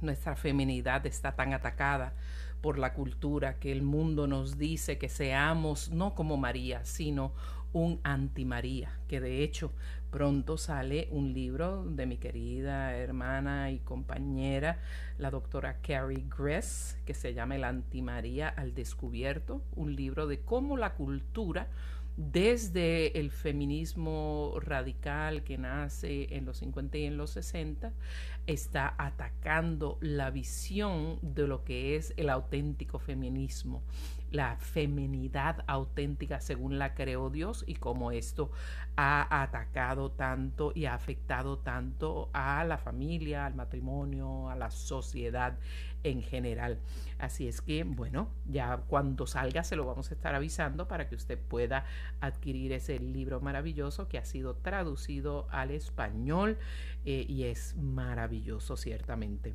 [0.01, 2.12] nuestra feminidad está tan atacada
[2.61, 7.33] por la cultura que el mundo nos dice que seamos no como María, sino
[7.73, 9.73] un anti-María, que de hecho
[10.11, 14.81] pronto sale un libro de mi querida hermana y compañera,
[15.19, 20.77] la doctora Carrie Gress, que se llama El anti-María al descubierto, un libro de cómo
[20.77, 21.69] la cultura
[22.17, 27.93] desde el feminismo radical que nace en los 50 y en los 60,
[28.47, 33.82] está atacando la visión de lo que es el auténtico feminismo,
[34.30, 38.51] la feminidad auténtica según la creó Dios y cómo esto
[38.97, 45.59] ha atacado tanto y ha afectado tanto a la familia, al matrimonio, a la sociedad
[46.03, 46.78] en general.
[47.18, 51.14] Así es que, bueno, ya cuando salga se lo vamos a estar avisando para que
[51.14, 51.84] usted pueda
[52.20, 56.59] adquirir ese libro maravilloso que ha sido traducido al español
[57.05, 59.55] eh, y es maravilloso ciertamente.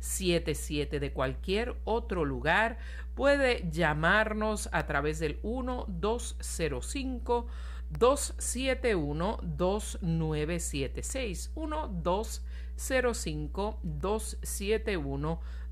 [0.00, 2.78] 1-866-398-6377 de cualquier otro lugar.
[3.14, 7.44] Puede llamarnos a través del 1-205.
[7.90, 15.67] 271 2976 1 205 271 2976.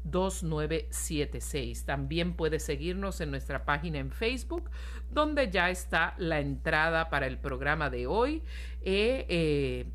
[1.84, 4.70] También puede seguirnos en nuestra página en Facebook,
[5.11, 8.42] donde ya está la entrada para el programa de hoy.
[8.82, 9.86] Eh, eh,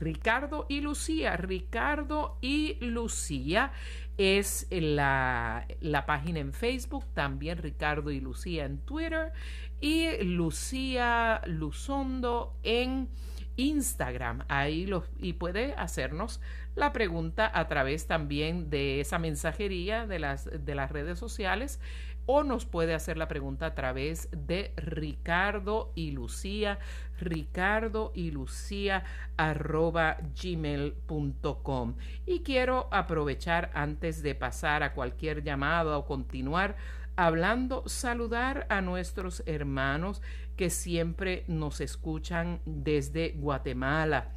[0.00, 1.36] Ricardo y Lucía.
[1.36, 3.72] Ricardo y Lucía
[4.16, 9.32] es la, la página en Facebook, también Ricardo y Lucía en Twitter
[9.80, 13.08] y Lucía Luzondo en
[13.56, 14.44] Instagram.
[14.48, 16.40] Ahí lo, y puede hacernos
[16.74, 21.80] la pregunta a través también de esa mensajería de las, de las redes sociales
[22.26, 26.78] o nos puede hacer la pregunta a través de Ricardo y Lucía,
[27.20, 29.04] Ricardo y Lucía
[29.36, 31.94] arroba gmail.com.
[32.26, 36.76] Y quiero aprovechar antes de pasar a cualquier llamado o continuar
[37.16, 40.22] hablando, saludar a nuestros hermanos
[40.56, 44.32] que siempre nos escuchan desde Guatemala.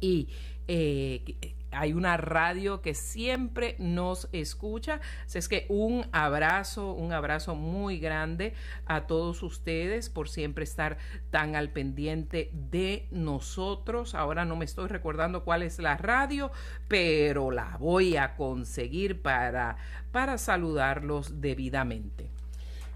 [0.00, 0.28] Y
[0.68, 5.00] eh, hay una radio que siempre nos escucha.
[5.24, 8.54] Así es que un abrazo, un abrazo muy grande
[8.86, 10.98] a todos ustedes por siempre estar
[11.30, 14.14] tan al pendiente de nosotros.
[14.14, 16.50] Ahora no me estoy recordando cuál es la radio,
[16.88, 19.76] pero la voy a conseguir para,
[20.12, 22.30] para saludarlos debidamente.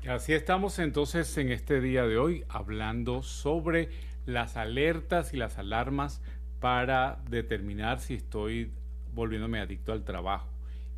[0.08, 3.88] Así estamos entonces en este día de hoy hablando sobre
[4.26, 6.20] las alertas y las alarmas
[6.62, 8.70] para determinar si estoy
[9.12, 10.48] volviéndome adicto al trabajo.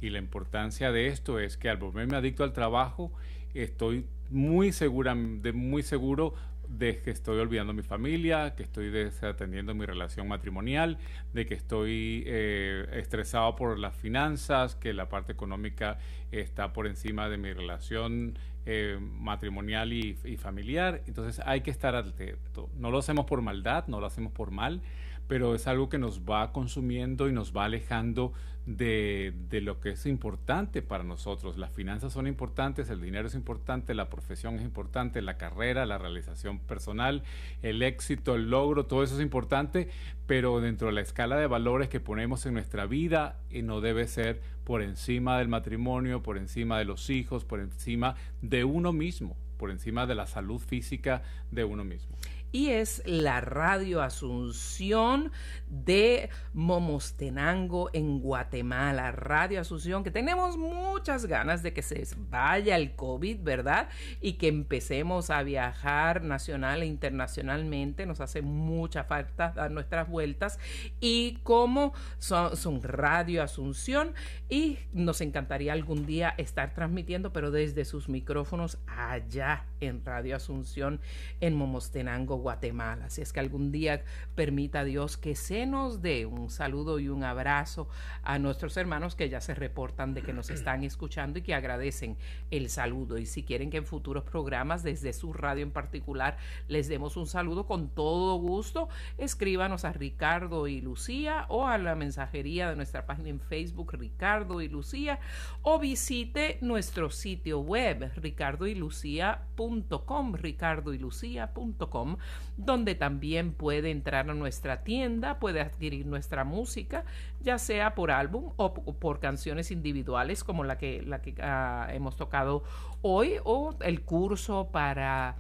[0.02, 3.10] Y la importancia de esto es que al volverme adicto al trabajo,
[3.54, 6.34] estoy muy segura, de, muy seguro
[6.68, 10.98] de que estoy olvidando mi familia, que estoy desatendiendo mi relación matrimonial,
[11.32, 15.98] de que estoy eh, estresado por las finanzas, que la parte económica
[16.30, 21.02] está por encima de mi relación eh, matrimonial y, y, familiar.
[21.06, 22.68] Entonces hay que estar atento.
[22.76, 24.82] No lo hacemos por maldad, no lo hacemos por mal,
[25.26, 28.32] pero es algo que nos va consumiendo y nos va alejando
[28.66, 31.58] de, de, lo que es importante para nosotros.
[31.58, 35.98] Las finanzas son importantes, el dinero es importante, la profesión es importante, la carrera, la
[35.98, 37.22] realización personal,
[37.62, 39.90] el éxito, el logro, todo eso es importante,
[40.26, 44.06] pero dentro de la escala de valores que ponemos en nuestra vida eh, no debe
[44.08, 49.36] ser por encima del matrimonio, por encima de los hijos, por encima de uno mismo,
[49.58, 52.16] por encima de la salud física de uno mismo
[52.54, 55.32] y es la Radio Asunción
[55.68, 59.10] de Momostenango en Guatemala.
[59.10, 63.88] Radio Asunción, que tenemos muchas ganas de que se vaya el COVID, ¿verdad?
[64.20, 68.06] Y que empecemos a viajar nacional e internacionalmente.
[68.06, 70.60] Nos hace mucha falta dar nuestras vueltas.
[71.00, 74.14] Y como son, son Radio Asunción,
[74.48, 81.00] y nos encantaría algún día estar transmitiendo, pero desde sus micrófonos allá en Radio Asunción
[81.40, 83.08] en Momostenango, Guatemala.
[83.08, 87.24] Si es que algún día permita Dios que se nos dé un saludo y un
[87.24, 87.88] abrazo
[88.22, 92.18] a nuestros hermanos que ya se reportan de que nos están escuchando y que agradecen
[92.50, 93.16] el saludo.
[93.16, 96.36] Y si quieren que en futuros programas, desde su radio en particular,
[96.68, 101.94] les demos un saludo con todo gusto, escríbanos a Ricardo y Lucía o a la
[101.94, 105.18] mensajería de nuestra página en Facebook, Ricardo y Lucía,
[105.62, 112.18] o visite nuestro sitio web, ricardoylucia.com, ricardoylucia.com,
[112.56, 117.04] donde también puede entrar a nuestra tienda, puede adquirir nuestra música,
[117.40, 122.16] ya sea por álbum o por canciones individuales como la que, la que ah, hemos
[122.16, 122.62] tocado
[123.02, 125.36] hoy o el curso para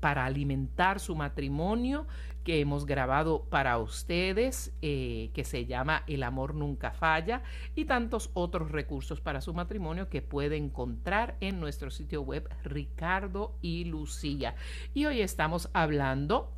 [0.00, 2.06] para alimentar su matrimonio
[2.48, 7.42] que hemos grabado para ustedes, eh, que se llama El amor nunca falla,
[7.74, 13.58] y tantos otros recursos para su matrimonio que puede encontrar en nuestro sitio web Ricardo
[13.60, 14.54] y Lucía.
[14.94, 16.57] Y hoy estamos hablando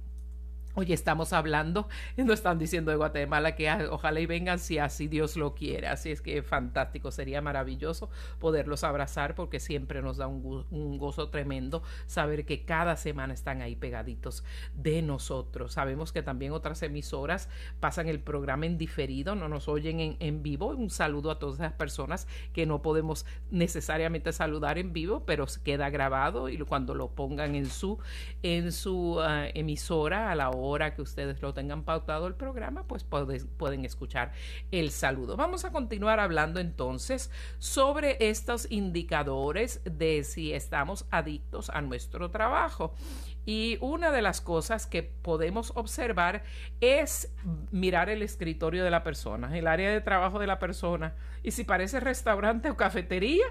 [0.77, 5.37] Hoy estamos hablando, no están diciendo de Guatemala que ojalá y vengan si así Dios
[5.37, 5.89] lo quiere.
[5.89, 8.09] Así es que fantástico, sería maravilloso
[8.39, 13.75] poderlos abrazar porque siempre nos da un, gozo tremendo saber que cada semana están ahí
[13.75, 14.45] pegaditos
[14.75, 15.73] de nosotros.
[15.73, 17.49] Sabemos que también otras emisoras
[17.81, 20.69] pasan el programa en diferido, no nos oyen en, en vivo.
[20.69, 25.91] Un saludo a todas esas personas que no podemos necesariamente saludar en vivo, pero queda
[25.91, 27.99] grabado y cuando lo pongan en su,
[28.45, 32.85] en su ah, emisora a la hora hora que ustedes lo tengan pautado el programa,
[32.85, 34.33] pues pueden escuchar
[34.71, 35.37] el saludo.
[35.37, 42.95] Vamos a continuar hablando entonces sobre estos indicadores de si estamos adictos a nuestro trabajo.
[43.47, 46.45] Y una de las cosas que podemos observar
[46.81, 47.33] es
[47.71, 51.15] mirar el escritorio de la persona, el área de trabajo de la persona.
[51.43, 53.47] Y si parece restaurante o cafetería,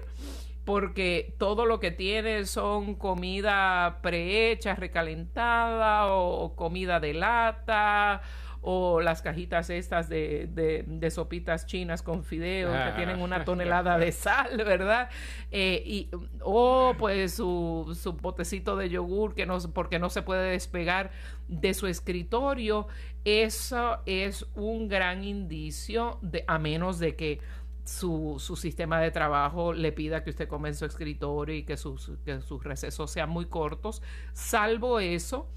[0.64, 8.22] porque todo lo que tiene son comida prehecha, recalentada o, comida de lata
[8.62, 10.46] o las cajitas estas de,
[10.86, 12.94] de, sopitas chinas con fideos que ah.
[12.94, 15.08] tienen una tonelada de sal, ¿verdad?
[15.50, 16.10] Eh, y,
[16.42, 21.10] o pues su, su botecito de yogur que no, porque no se puede despegar
[21.48, 22.86] de su escritorio.
[23.24, 27.40] Eso es un gran indicio de, a menos de que
[27.84, 31.76] su, su, sistema de trabajo le pida que usted come en su escritorio y que
[31.76, 34.02] sus, que sus recesos sean muy cortos.
[34.32, 35.48] Salvo eso,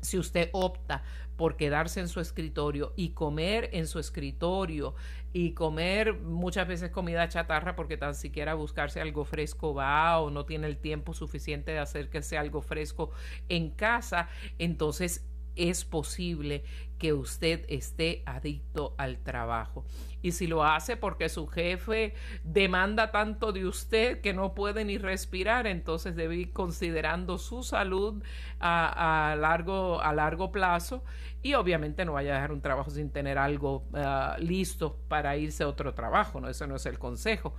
[0.00, 1.02] si usted opta
[1.36, 4.94] por quedarse en su escritorio y comer en su escritorio
[5.32, 10.44] y comer muchas veces comida chatarra porque tan siquiera buscarse algo fresco va o no
[10.46, 13.12] tiene el tiempo suficiente de hacer que sea algo fresco
[13.48, 14.28] en casa,
[14.58, 16.64] entonces es posible
[16.98, 19.84] que usted esté adicto al trabajo.
[20.20, 24.98] Y si lo hace porque su jefe demanda tanto de usted que no puede ni
[24.98, 28.22] respirar, entonces debe ir considerando su salud
[28.58, 31.04] a, largo, a largo plazo
[31.40, 35.62] y obviamente no vaya a dejar un trabajo sin tener algo ah, listo para irse
[35.62, 36.48] a otro trabajo, ¿no?
[36.48, 37.54] Eso no es el consejo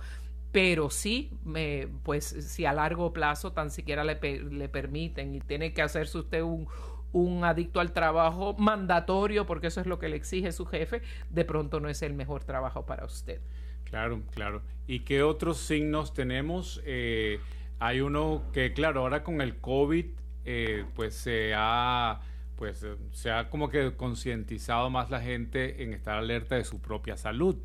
[0.52, 5.72] pero sí, me, pues si a largo plazo tan siquiera le, le permiten y tiene
[5.72, 6.66] que hacerse usted un,
[7.12, 11.44] un adicto al trabajo mandatorio, porque eso es lo que le exige su jefe, de
[11.44, 13.40] pronto no es el mejor trabajo para usted.
[13.84, 14.62] Claro, claro.
[14.86, 16.80] ¿Y qué otros signos tenemos?
[16.84, 17.40] Eh,
[17.78, 20.06] hay uno que, claro, ahora con el COVID,
[20.44, 22.20] eh, pues se ha
[22.56, 27.16] pues se ha como que concientizado más la gente en estar alerta de su propia
[27.16, 27.56] salud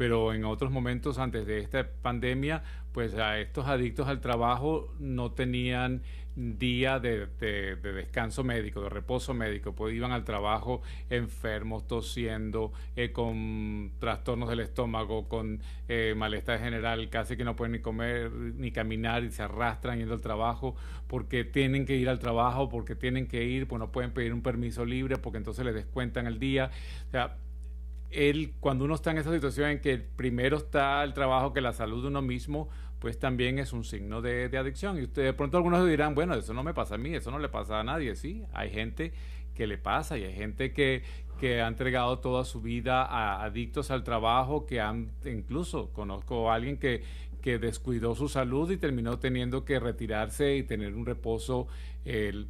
[0.00, 5.32] pero en otros momentos antes de esta pandemia, pues a estos adictos al trabajo no
[5.32, 6.00] tenían
[6.34, 7.26] día de,
[7.82, 10.80] descanso médico, de reposo médico, pues iban al trabajo
[11.10, 17.72] enfermos, tosiendo, eh, con trastornos del estómago, con eh, malestar general, casi que no pueden
[17.72, 20.76] ni comer ni caminar y se arrastran yendo al trabajo
[21.08, 24.40] porque tienen que ir al trabajo, porque tienen que ir, pues no pueden pedir un
[24.40, 26.70] permiso libre porque entonces les descuentan el día.
[27.08, 27.36] O sea,
[28.10, 31.72] él, cuando uno está en esa situación en que primero está el trabajo que la
[31.72, 34.98] salud de uno mismo, pues también es un signo de, adicción.
[34.98, 37.38] Y usted, de pronto algunos dirán, bueno, eso no me pasa a mí, eso no
[37.38, 38.14] le pasa a nadie.
[38.16, 39.12] Sí, hay gente
[39.54, 41.02] que le pasa y hay gente que,
[41.38, 46.54] que ha entregado toda su vida a adictos al trabajo, que han, incluso conozco a
[46.54, 47.02] alguien que,
[47.40, 51.68] que descuidó su salud y terminó teniendo que retirarse y tener un reposo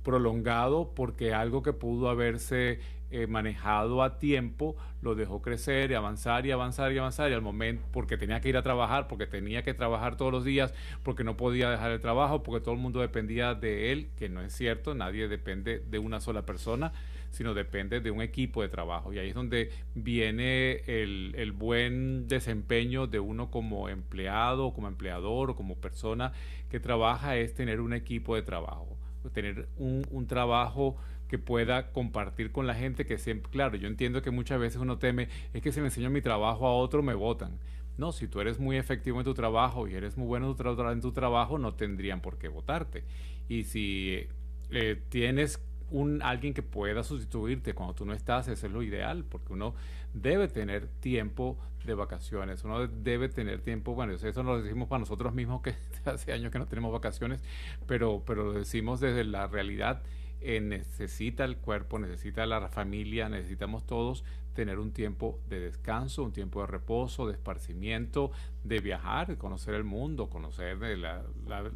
[0.02, 2.78] prolongado porque algo que pudo haberse
[3.10, 7.42] eh, manejado a tiempo, lo dejó crecer y avanzar y avanzar y avanzar y al
[7.42, 11.24] momento, porque tenía que ir a trabajar, porque tenía que trabajar todos los días, porque
[11.24, 14.54] no podía dejar el trabajo, porque todo el mundo dependía de él, que no es
[14.54, 16.92] cierto, nadie depende de una sola persona,
[17.30, 19.12] sino depende de un equipo de trabajo.
[19.12, 25.50] Y ahí es donde viene el, el buen desempeño de uno como empleado, como empleador
[25.50, 26.32] o como persona
[26.70, 28.96] que trabaja, es tener un equipo de trabajo,
[29.32, 30.96] tener un, un trabajo
[31.30, 34.98] que pueda compartir con la gente que siempre, claro, yo entiendo que muchas veces uno
[34.98, 37.56] teme, es que si me enseño mi trabajo a otro me votan.
[37.96, 40.56] No, si tú eres muy efectivo en tu trabajo y eres muy bueno
[40.90, 43.04] en tu trabajo, no tendrían por qué votarte.
[43.48, 44.26] Y si
[44.72, 45.60] eh, tienes
[45.92, 49.76] un, alguien que pueda sustituirte cuando tú no estás, eso es lo ideal, porque uno
[50.12, 55.32] debe tener tiempo de vacaciones, uno debe tener tiempo, bueno, eso lo decimos para nosotros
[55.32, 55.76] mismos que
[56.06, 57.40] hace años que no tenemos vacaciones,
[57.86, 60.02] pero, pero lo decimos desde la realidad,
[60.40, 64.24] eh, necesita el cuerpo, necesita la familia, necesitamos todos
[64.54, 68.30] tener un tiempo de descanso, un tiempo de reposo, de esparcimiento,
[68.64, 71.22] de viajar, conocer el mundo, conocer de la,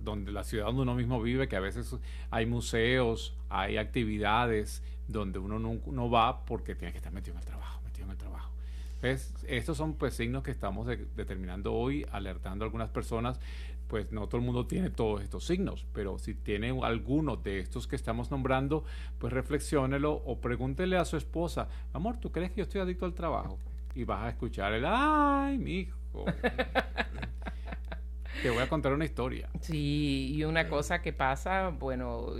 [0.02, 1.96] donde, la ciudad donde uno mismo vive, que a veces
[2.30, 7.46] hay museos, hay actividades donde uno no, va porque tiene que estar metido en el
[7.46, 8.50] trabajo, metido en el trabajo.
[9.46, 13.38] estos son pues signos que estamos determinando hoy, alertando a algunas personas
[13.94, 17.86] pues no todo el mundo tiene todos estos signos, pero si tiene alguno de estos
[17.86, 18.82] que estamos nombrando,
[19.20, 23.14] pues reflexiónelo o pregúntele a su esposa, amor, ¿tú crees que yo estoy adicto al
[23.14, 23.56] trabajo?
[23.94, 26.24] Y vas a escuchar el, ay, mi hijo.
[28.42, 29.48] Te voy a contar una historia.
[29.60, 32.32] Sí, y una cosa que pasa, bueno,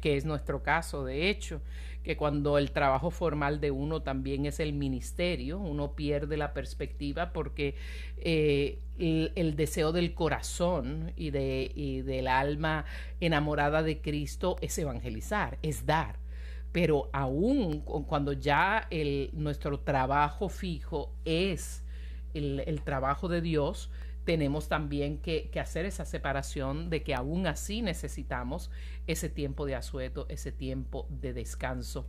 [0.00, 1.60] que es nuestro caso, de hecho,
[2.02, 7.32] que cuando el trabajo formal de uno también es el ministerio, uno pierde la perspectiva
[7.32, 7.76] porque
[8.18, 12.84] eh, el, deseo del corazón y, de, del alma
[13.20, 16.22] enamorada de Cristo es evangelizar, es dar
[16.72, 21.84] pero aún cuando ya el, nuestro trabajo fijo es
[22.34, 23.90] el, trabajo de Dios,
[24.24, 28.70] tenemos también que, hacer esa separación de que aún así necesitamos
[29.06, 32.06] ese tiempo de asueto, ese tiempo de descanso.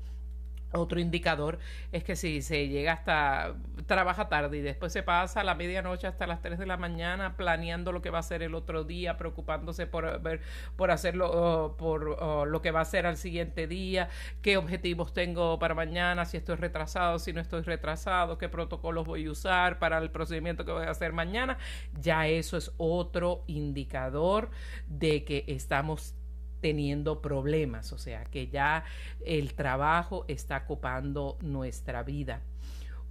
[0.76, 1.60] Otro indicador
[1.92, 3.56] es que si se llega hasta,
[3.86, 7.38] trabaja tarde y después se pasa a la medianoche hasta las 3 de la mañana
[7.38, 10.42] planeando lo que va a hacer el otro día, preocupándose por ver,
[10.76, 14.10] por hacerlo, por lo que va a hacer al siguiente día,
[14.42, 19.28] qué objetivos tengo para mañana, si estoy retrasado, si no estoy retrasado, qué protocolos voy
[19.28, 21.60] a usar para el procedimiento que voy a hacer mañana,
[22.00, 24.50] ya eso es otro indicador
[24.88, 26.16] de que estamos
[26.64, 28.86] teniendo problemas, o sea que ya
[29.26, 32.40] el trabajo está copando nuestra vida.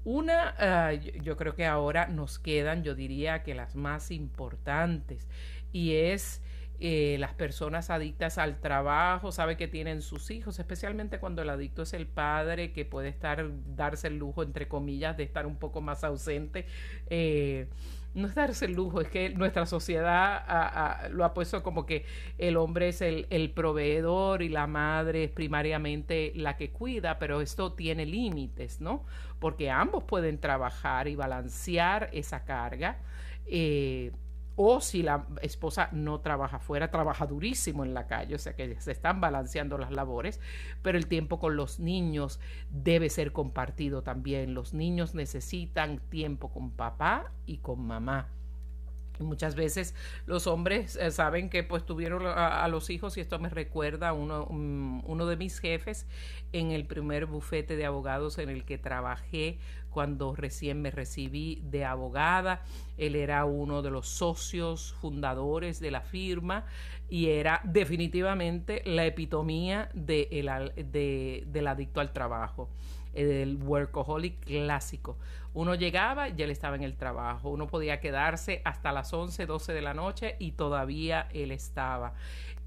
[0.04, 5.28] Una, ah, yo creo que ahora nos quedan, yo diría que las más importantes,
[5.70, 6.40] y es
[6.80, 11.82] eh, las personas adictas al trabajo, sabe que tienen sus hijos, especialmente cuando el adicto
[11.82, 15.82] es el padre que puede estar, darse el lujo, entre comillas, de estar un poco
[15.82, 16.64] más ausente.
[17.10, 17.68] Eh,
[18.14, 22.04] no es darse el lujo, es que nuestra sociedad lo ha puesto como que
[22.38, 27.40] el hombre es el, el, proveedor y la madre es primariamente la que cuida, pero
[27.40, 29.04] esto tiene límites, ¿no?
[29.38, 32.98] Porque ambos pueden trabajar y balancear esa carga.
[33.46, 34.12] Eh,
[34.56, 38.80] o si la esposa no trabaja fuera, trabaja durísimo en la calle, o sea que
[38.80, 40.40] se están balanceando las labores,
[40.82, 42.40] pero el tiempo con los niños
[42.70, 44.54] debe ser compartido también.
[44.54, 48.28] Los niños necesitan tiempo con papá y con mamá.
[49.18, 49.94] Muchas veces
[50.26, 54.12] los hombres eh, saben que pues tuvieron a, los hijos y esto me recuerda a
[54.12, 56.06] uno, uno de mis jefes
[56.52, 59.58] en el primer bufete de abogados en el que trabajé
[59.90, 62.62] cuando recién me recibí de abogada.
[62.96, 66.64] Él era uno de los socios fundadores de la firma
[67.08, 70.28] y era definitivamente la epitomía de
[70.90, 72.70] de, del adicto al trabajo
[73.14, 75.18] el workaholic clásico.
[75.54, 79.72] Uno llegaba, ya él estaba en el trabajo, uno podía quedarse hasta las 11, 12
[79.72, 82.14] de la noche y todavía él estaba.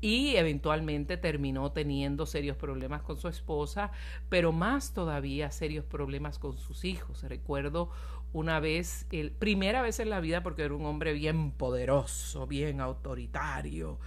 [0.01, 3.91] Y eventualmente terminó teniendo serios problemas con su esposa,
[4.29, 7.23] pero más todavía serios problemas con sus hijos.
[7.23, 7.89] Recuerdo
[8.33, 12.81] una vez, el, primera vez en la vida, porque era un hombre bien poderoso, bien
[12.81, 13.99] autoritario,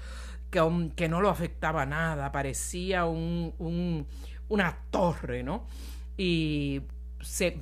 [0.50, 4.06] que, que no lo afectaba nada, parecía un,
[4.48, 5.66] una torre, ¿no?
[6.18, 6.82] y
[7.20, 7.60] se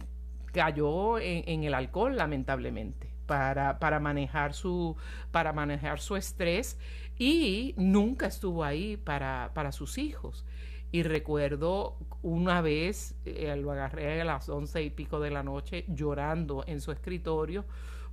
[0.57, 4.97] cayó en, el alcohol lamentablemente para, para, manejar su,
[5.31, 6.79] para manejar su estrés
[7.19, 10.47] y nunca estuvo ahí para, para sus hijos.
[10.93, 15.85] Y recuerdo una vez, eh, lo agarré a las once y pico de la noche
[15.89, 17.67] llorando en su escritorio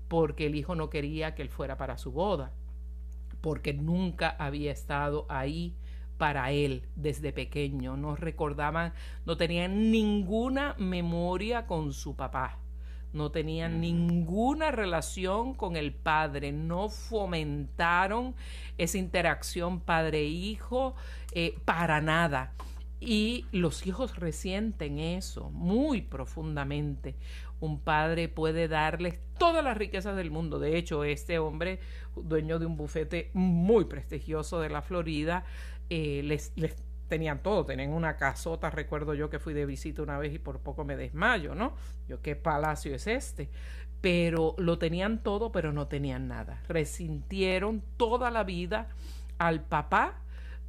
[0.10, 2.52] porque el hijo no quería que él fuera para su boda,
[3.40, 5.78] porque nunca había estado ahí
[6.24, 7.98] para él desde pequeño.
[7.98, 8.94] No recordaban,
[9.26, 12.60] no tenían ninguna memoria con su papá.
[13.12, 18.36] No tenían ninguna relación con el padre, no fomentaron
[18.78, 20.96] esa interacción padre-hijo
[21.34, 22.54] eh, para nada.
[23.02, 27.18] Y los hijos resienten eso muy profundamente.
[27.60, 30.60] Un padre puede darles todas las riquezas del mundo.
[30.60, 31.80] De hecho, este hombre,
[32.16, 35.44] dueño de un bufete muy prestigioso de la Florida,
[35.96, 36.52] eh, les,
[37.08, 40.58] tenían todo, tenían una casota, recuerdo yo que fui de visita una vez y por
[40.58, 41.74] poco me desmayo, ¿no?
[42.08, 43.52] Yo, ¿qué palacio es este?
[44.02, 46.64] Pero lo tenían todo, pero no tenían nada.
[46.68, 48.88] Resintieron toda la vida
[49.38, 50.24] al papá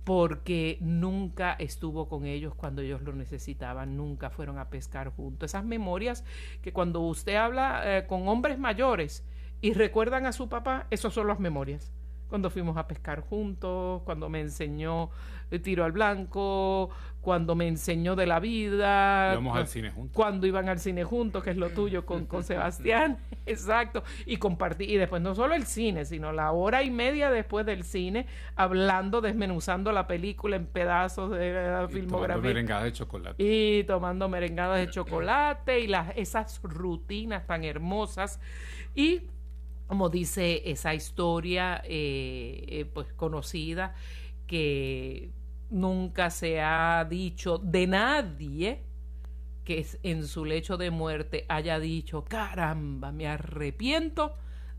[0.05, 5.53] porque nunca estuvo con ellos cuando ellos lo necesitaban, nunca fueron a pescar juntos.
[5.53, 6.23] Esas memorias
[6.61, 9.25] que cuando usted habla eh, con hombres mayores
[9.63, 11.91] y recuerdan a su papá, esas son las memorias
[12.35, 15.09] cuando fuimos a pescar juntos, cuando me enseñó
[15.53, 19.35] el tiro al blanco, cuando me enseñó de la vida.
[19.35, 20.17] Íbamos al cine juntos.
[20.17, 23.19] Cuando iban al cine juntos, que es lo tuyo con, con Sebastián.
[23.47, 24.03] Exacto.
[24.27, 24.83] Y compartí.
[24.83, 28.27] Y después no solo el cine, sino la hora y media después del cine,
[28.57, 32.35] hablando, desmenuzando la película en pedazos de la y filmografía.
[32.35, 33.45] Tomando merengadas de chocolate.
[33.45, 38.41] Y tomando merengadas de chocolate y las, esas rutinas tan hermosas.
[38.97, 39.23] Y
[39.87, 43.95] como dice esa historia eh, eh, pues conocida
[44.47, 45.31] que
[45.71, 48.83] nunca se ha dicho de nadie
[49.65, 54.35] que en su lecho de muerte haya dicho caramba me arrepiento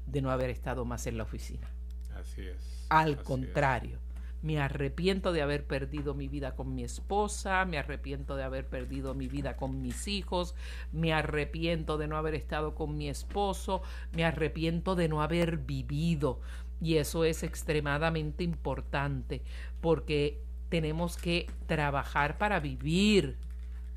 [0.05, 1.69] de no haber estado más en la oficina
[2.15, 4.04] así es al así contrario
[4.45, 9.15] me arrepiento de haber perdido mi vida con mi esposa, me arrepiento de haber perdido
[9.15, 10.53] mi vida con mis hijos,
[10.91, 13.81] me arrepiento de no haber estado con mi esposo,
[14.13, 16.39] me arrepiento de no haber vivido.
[16.79, 19.41] Y eso es extremadamente importante
[19.81, 20.39] porque
[20.69, 23.37] tenemos que trabajar para vivir,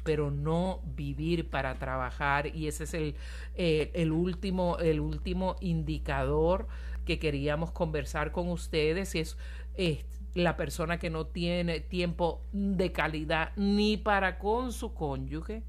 [0.03, 3.15] pero no vivir para trabajar y ese es el,
[3.55, 6.69] eh, último el último indicador
[7.05, 9.37] que queríamos conversar con ustedes es
[10.39, 15.65] la persona que no tiene tiempo de calidad ni para con su cónyuge.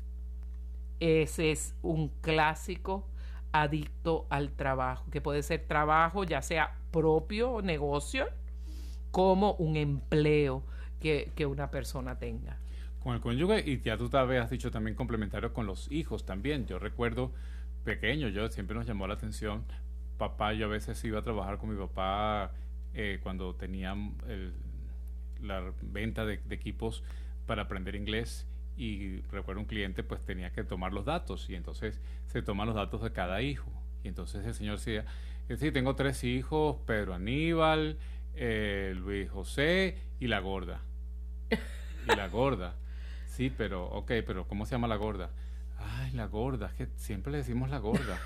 [0.99, 3.07] Ese es un clásico
[3.51, 8.27] adicto al trabajo, que puede ser trabajo ya sea propio negocio
[9.09, 10.61] como un empleo
[10.99, 12.59] que, que una persona tenga.
[13.01, 16.27] Con el cónyuge, y ya tú tal vez has dicho también complementario con los hijos
[16.27, 16.67] también.
[16.67, 17.31] Yo recuerdo
[17.85, 19.63] pequeño, yo siempre nos llamó la atención.
[20.19, 22.51] Papá, yo a veces iba a trabajar con mi papá
[22.93, 23.95] eh, cuando tenía
[24.27, 24.53] el,
[25.41, 27.03] la venta de, de, equipos
[27.45, 31.99] para aprender inglés y recuerdo un cliente pues tenía que tomar los datos y entonces
[32.27, 33.71] se toman los datos de cada hijo
[34.03, 35.05] y entonces el señor decía,
[35.57, 37.97] sí, tengo tres hijos, Pedro Aníbal,
[38.35, 40.81] eh, Luis José y la gorda.
[42.07, 42.75] Y la gorda.
[43.25, 45.31] Sí, pero, ok, pero ¿cómo se llama la gorda?
[45.77, 48.19] Ay, la gorda, es que siempre le decimos la gorda.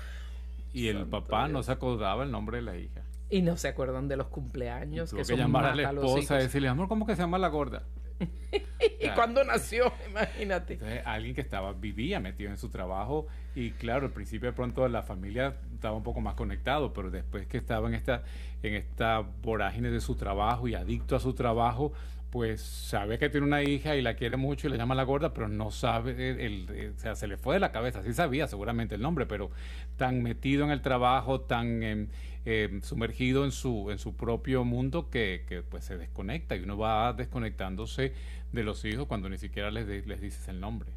[0.72, 3.02] Y el papá no se acordaba el nombre de la hija.
[3.34, 5.10] Y no se acuerdan de los cumpleaños.
[5.10, 7.48] Tuvo que, que llamar a la esposa y decirle, amor, ¿cómo que se llama la
[7.48, 7.82] gorda?
[9.00, 9.92] ¿Y cuándo nació?
[10.08, 10.74] Imagínate.
[10.74, 13.26] Entonces, alguien que estaba, vivía metido en su trabajo
[13.56, 17.48] y claro, al principio de pronto la familia estaba un poco más conectado, pero después
[17.48, 18.22] que estaba en esta,
[18.62, 21.92] en esta vorágine de su trabajo y adicto a su trabajo,
[22.34, 25.32] pues sabe que tiene una hija y la quiere mucho y le llama la gorda,
[25.32, 28.96] pero no sabe, el, o sea, se le fue de la cabeza, sí sabía seguramente
[28.96, 29.52] el nombre, pero
[29.96, 32.08] tan metido en el trabajo, tan em,
[32.44, 36.76] em, sumergido en su, en su propio mundo que, que, pues se desconecta y uno
[36.76, 38.12] va desconectándose
[38.52, 40.90] de los hijos cuando ni siquiera les, de- les dices el nombre.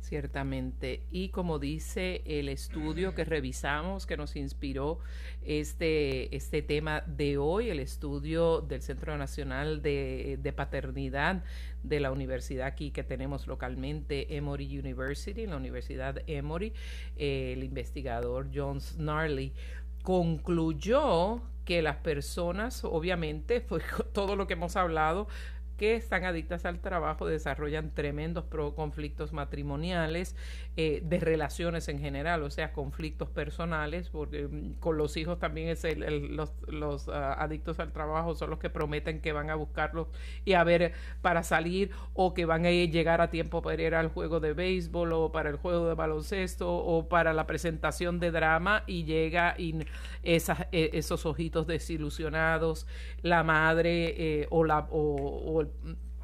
[0.00, 1.00] Ciertamente.
[1.12, 4.98] Y como dice el estudio que revisamos, que nos inspiró
[5.44, 11.44] este, este tema de hoy, el estudio del Centro Nacional de, de Paternidad
[11.84, 16.72] de la universidad aquí que tenemos localmente, Emory University, la Universidad Emory,
[17.16, 19.52] eh, el investigador John Snarley
[20.02, 25.28] concluyó que las personas, obviamente, pues todo lo que hemos hablado,
[25.82, 28.44] que están adictas al trabajo desarrollan tremendos
[28.76, 30.36] conflictos matrimoniales,
[30.76, 35.70] eh, de relaciones en general, o sea, conflictos personales, porque mm, con los hijos también
[35.70, 39.56] es el, los, los ah, adictos al trabajo son los que prometen que van a
[39.56, 40.06] buscarlos
[40.44, 44.06] y a ver para salir o que van a llegar a tiempo para ir al
[44.06, 48.84] juego de béisbol o para el juego de baloncesto o para la presentación de drama
[48.86, 49.80] y llega y
[50.22, 52.86] eh, esos ojitos desilusionados,
[53.22, 55.71] la madre eh, o, la, o el,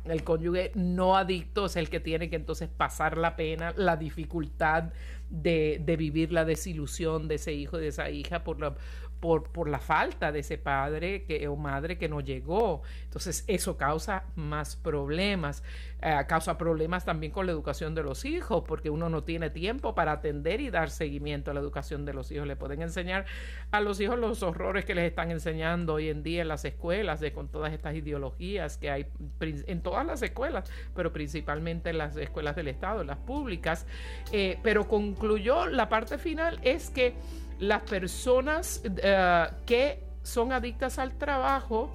[0.05, 4.93] el cónyuge no adicto es el que tiene que entonces pasar la pena, la dificultad
[5.29, 8.75] de, de vivir la desilusión de ese hijo, de esa hija por la,
[9.21, 12.83] por, por la falta de ese padre que, o madre que no llegó.
[13.05, 15.62] Entonces eso causa más problemas,
[16.03, 19.95] eh, causa problemas también con la educación de los hijos, porque uno no tiene tiempo
[19.95, 22.47] para atender y dar seguimiento a la educación de los hijos.
[22.47, 23.27] Le pueden enseñar
[23.71, 27.21] a los hijos los horrores que les están enseñando hoy en día en las escuelas,
[27.21, 29.07] de con todas estas ideologías que hay
[29.41, 33.87] en todas las escuelas, pero principalmente en las escuelas del Estado, en las públicas.
[34.33, 37.14] Eh, pero concluyó la parte final es que
[37.59, 41.91] las personas eh, que son adictas al trabajo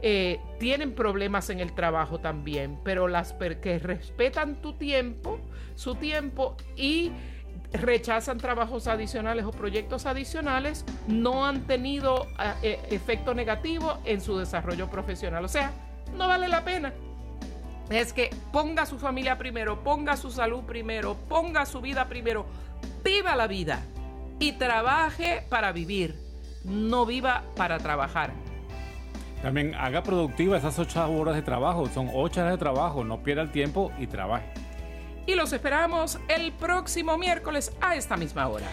[0.00, 5.38] eh, tienen problemas en el trabajo también, pero las que respetan tu tiempo,
[5.76, 7.12] su tiempo y
[7.72, 12.26] rechazan trabajos adicionales o proyectos adicionales, no han tenido
[12.62, 15.44] eh, efecto negativo en su desarrollo profesional.
[15.44, 15.70] O sea,
[16.16, 16.92] no vale la pena.
[17.88, 22.46] Es que ponga su familia primero, ponga su salud primero, ponga su vida primero,
[23.04, 23.82] viva la vida
[24.42, 26.16] y trabaje para vivir,
[26.64, 28.32] no viva para trabajar.
[29.40, 33.42] También haga productiva esas ocho horas de trabajo, son ocho horas de trabajo, no pierda
[33.42, 34.46] el tiempo y trabaje.
[35.26, 38.66] Y los esperamos el próximo miércoles a esta misma hora.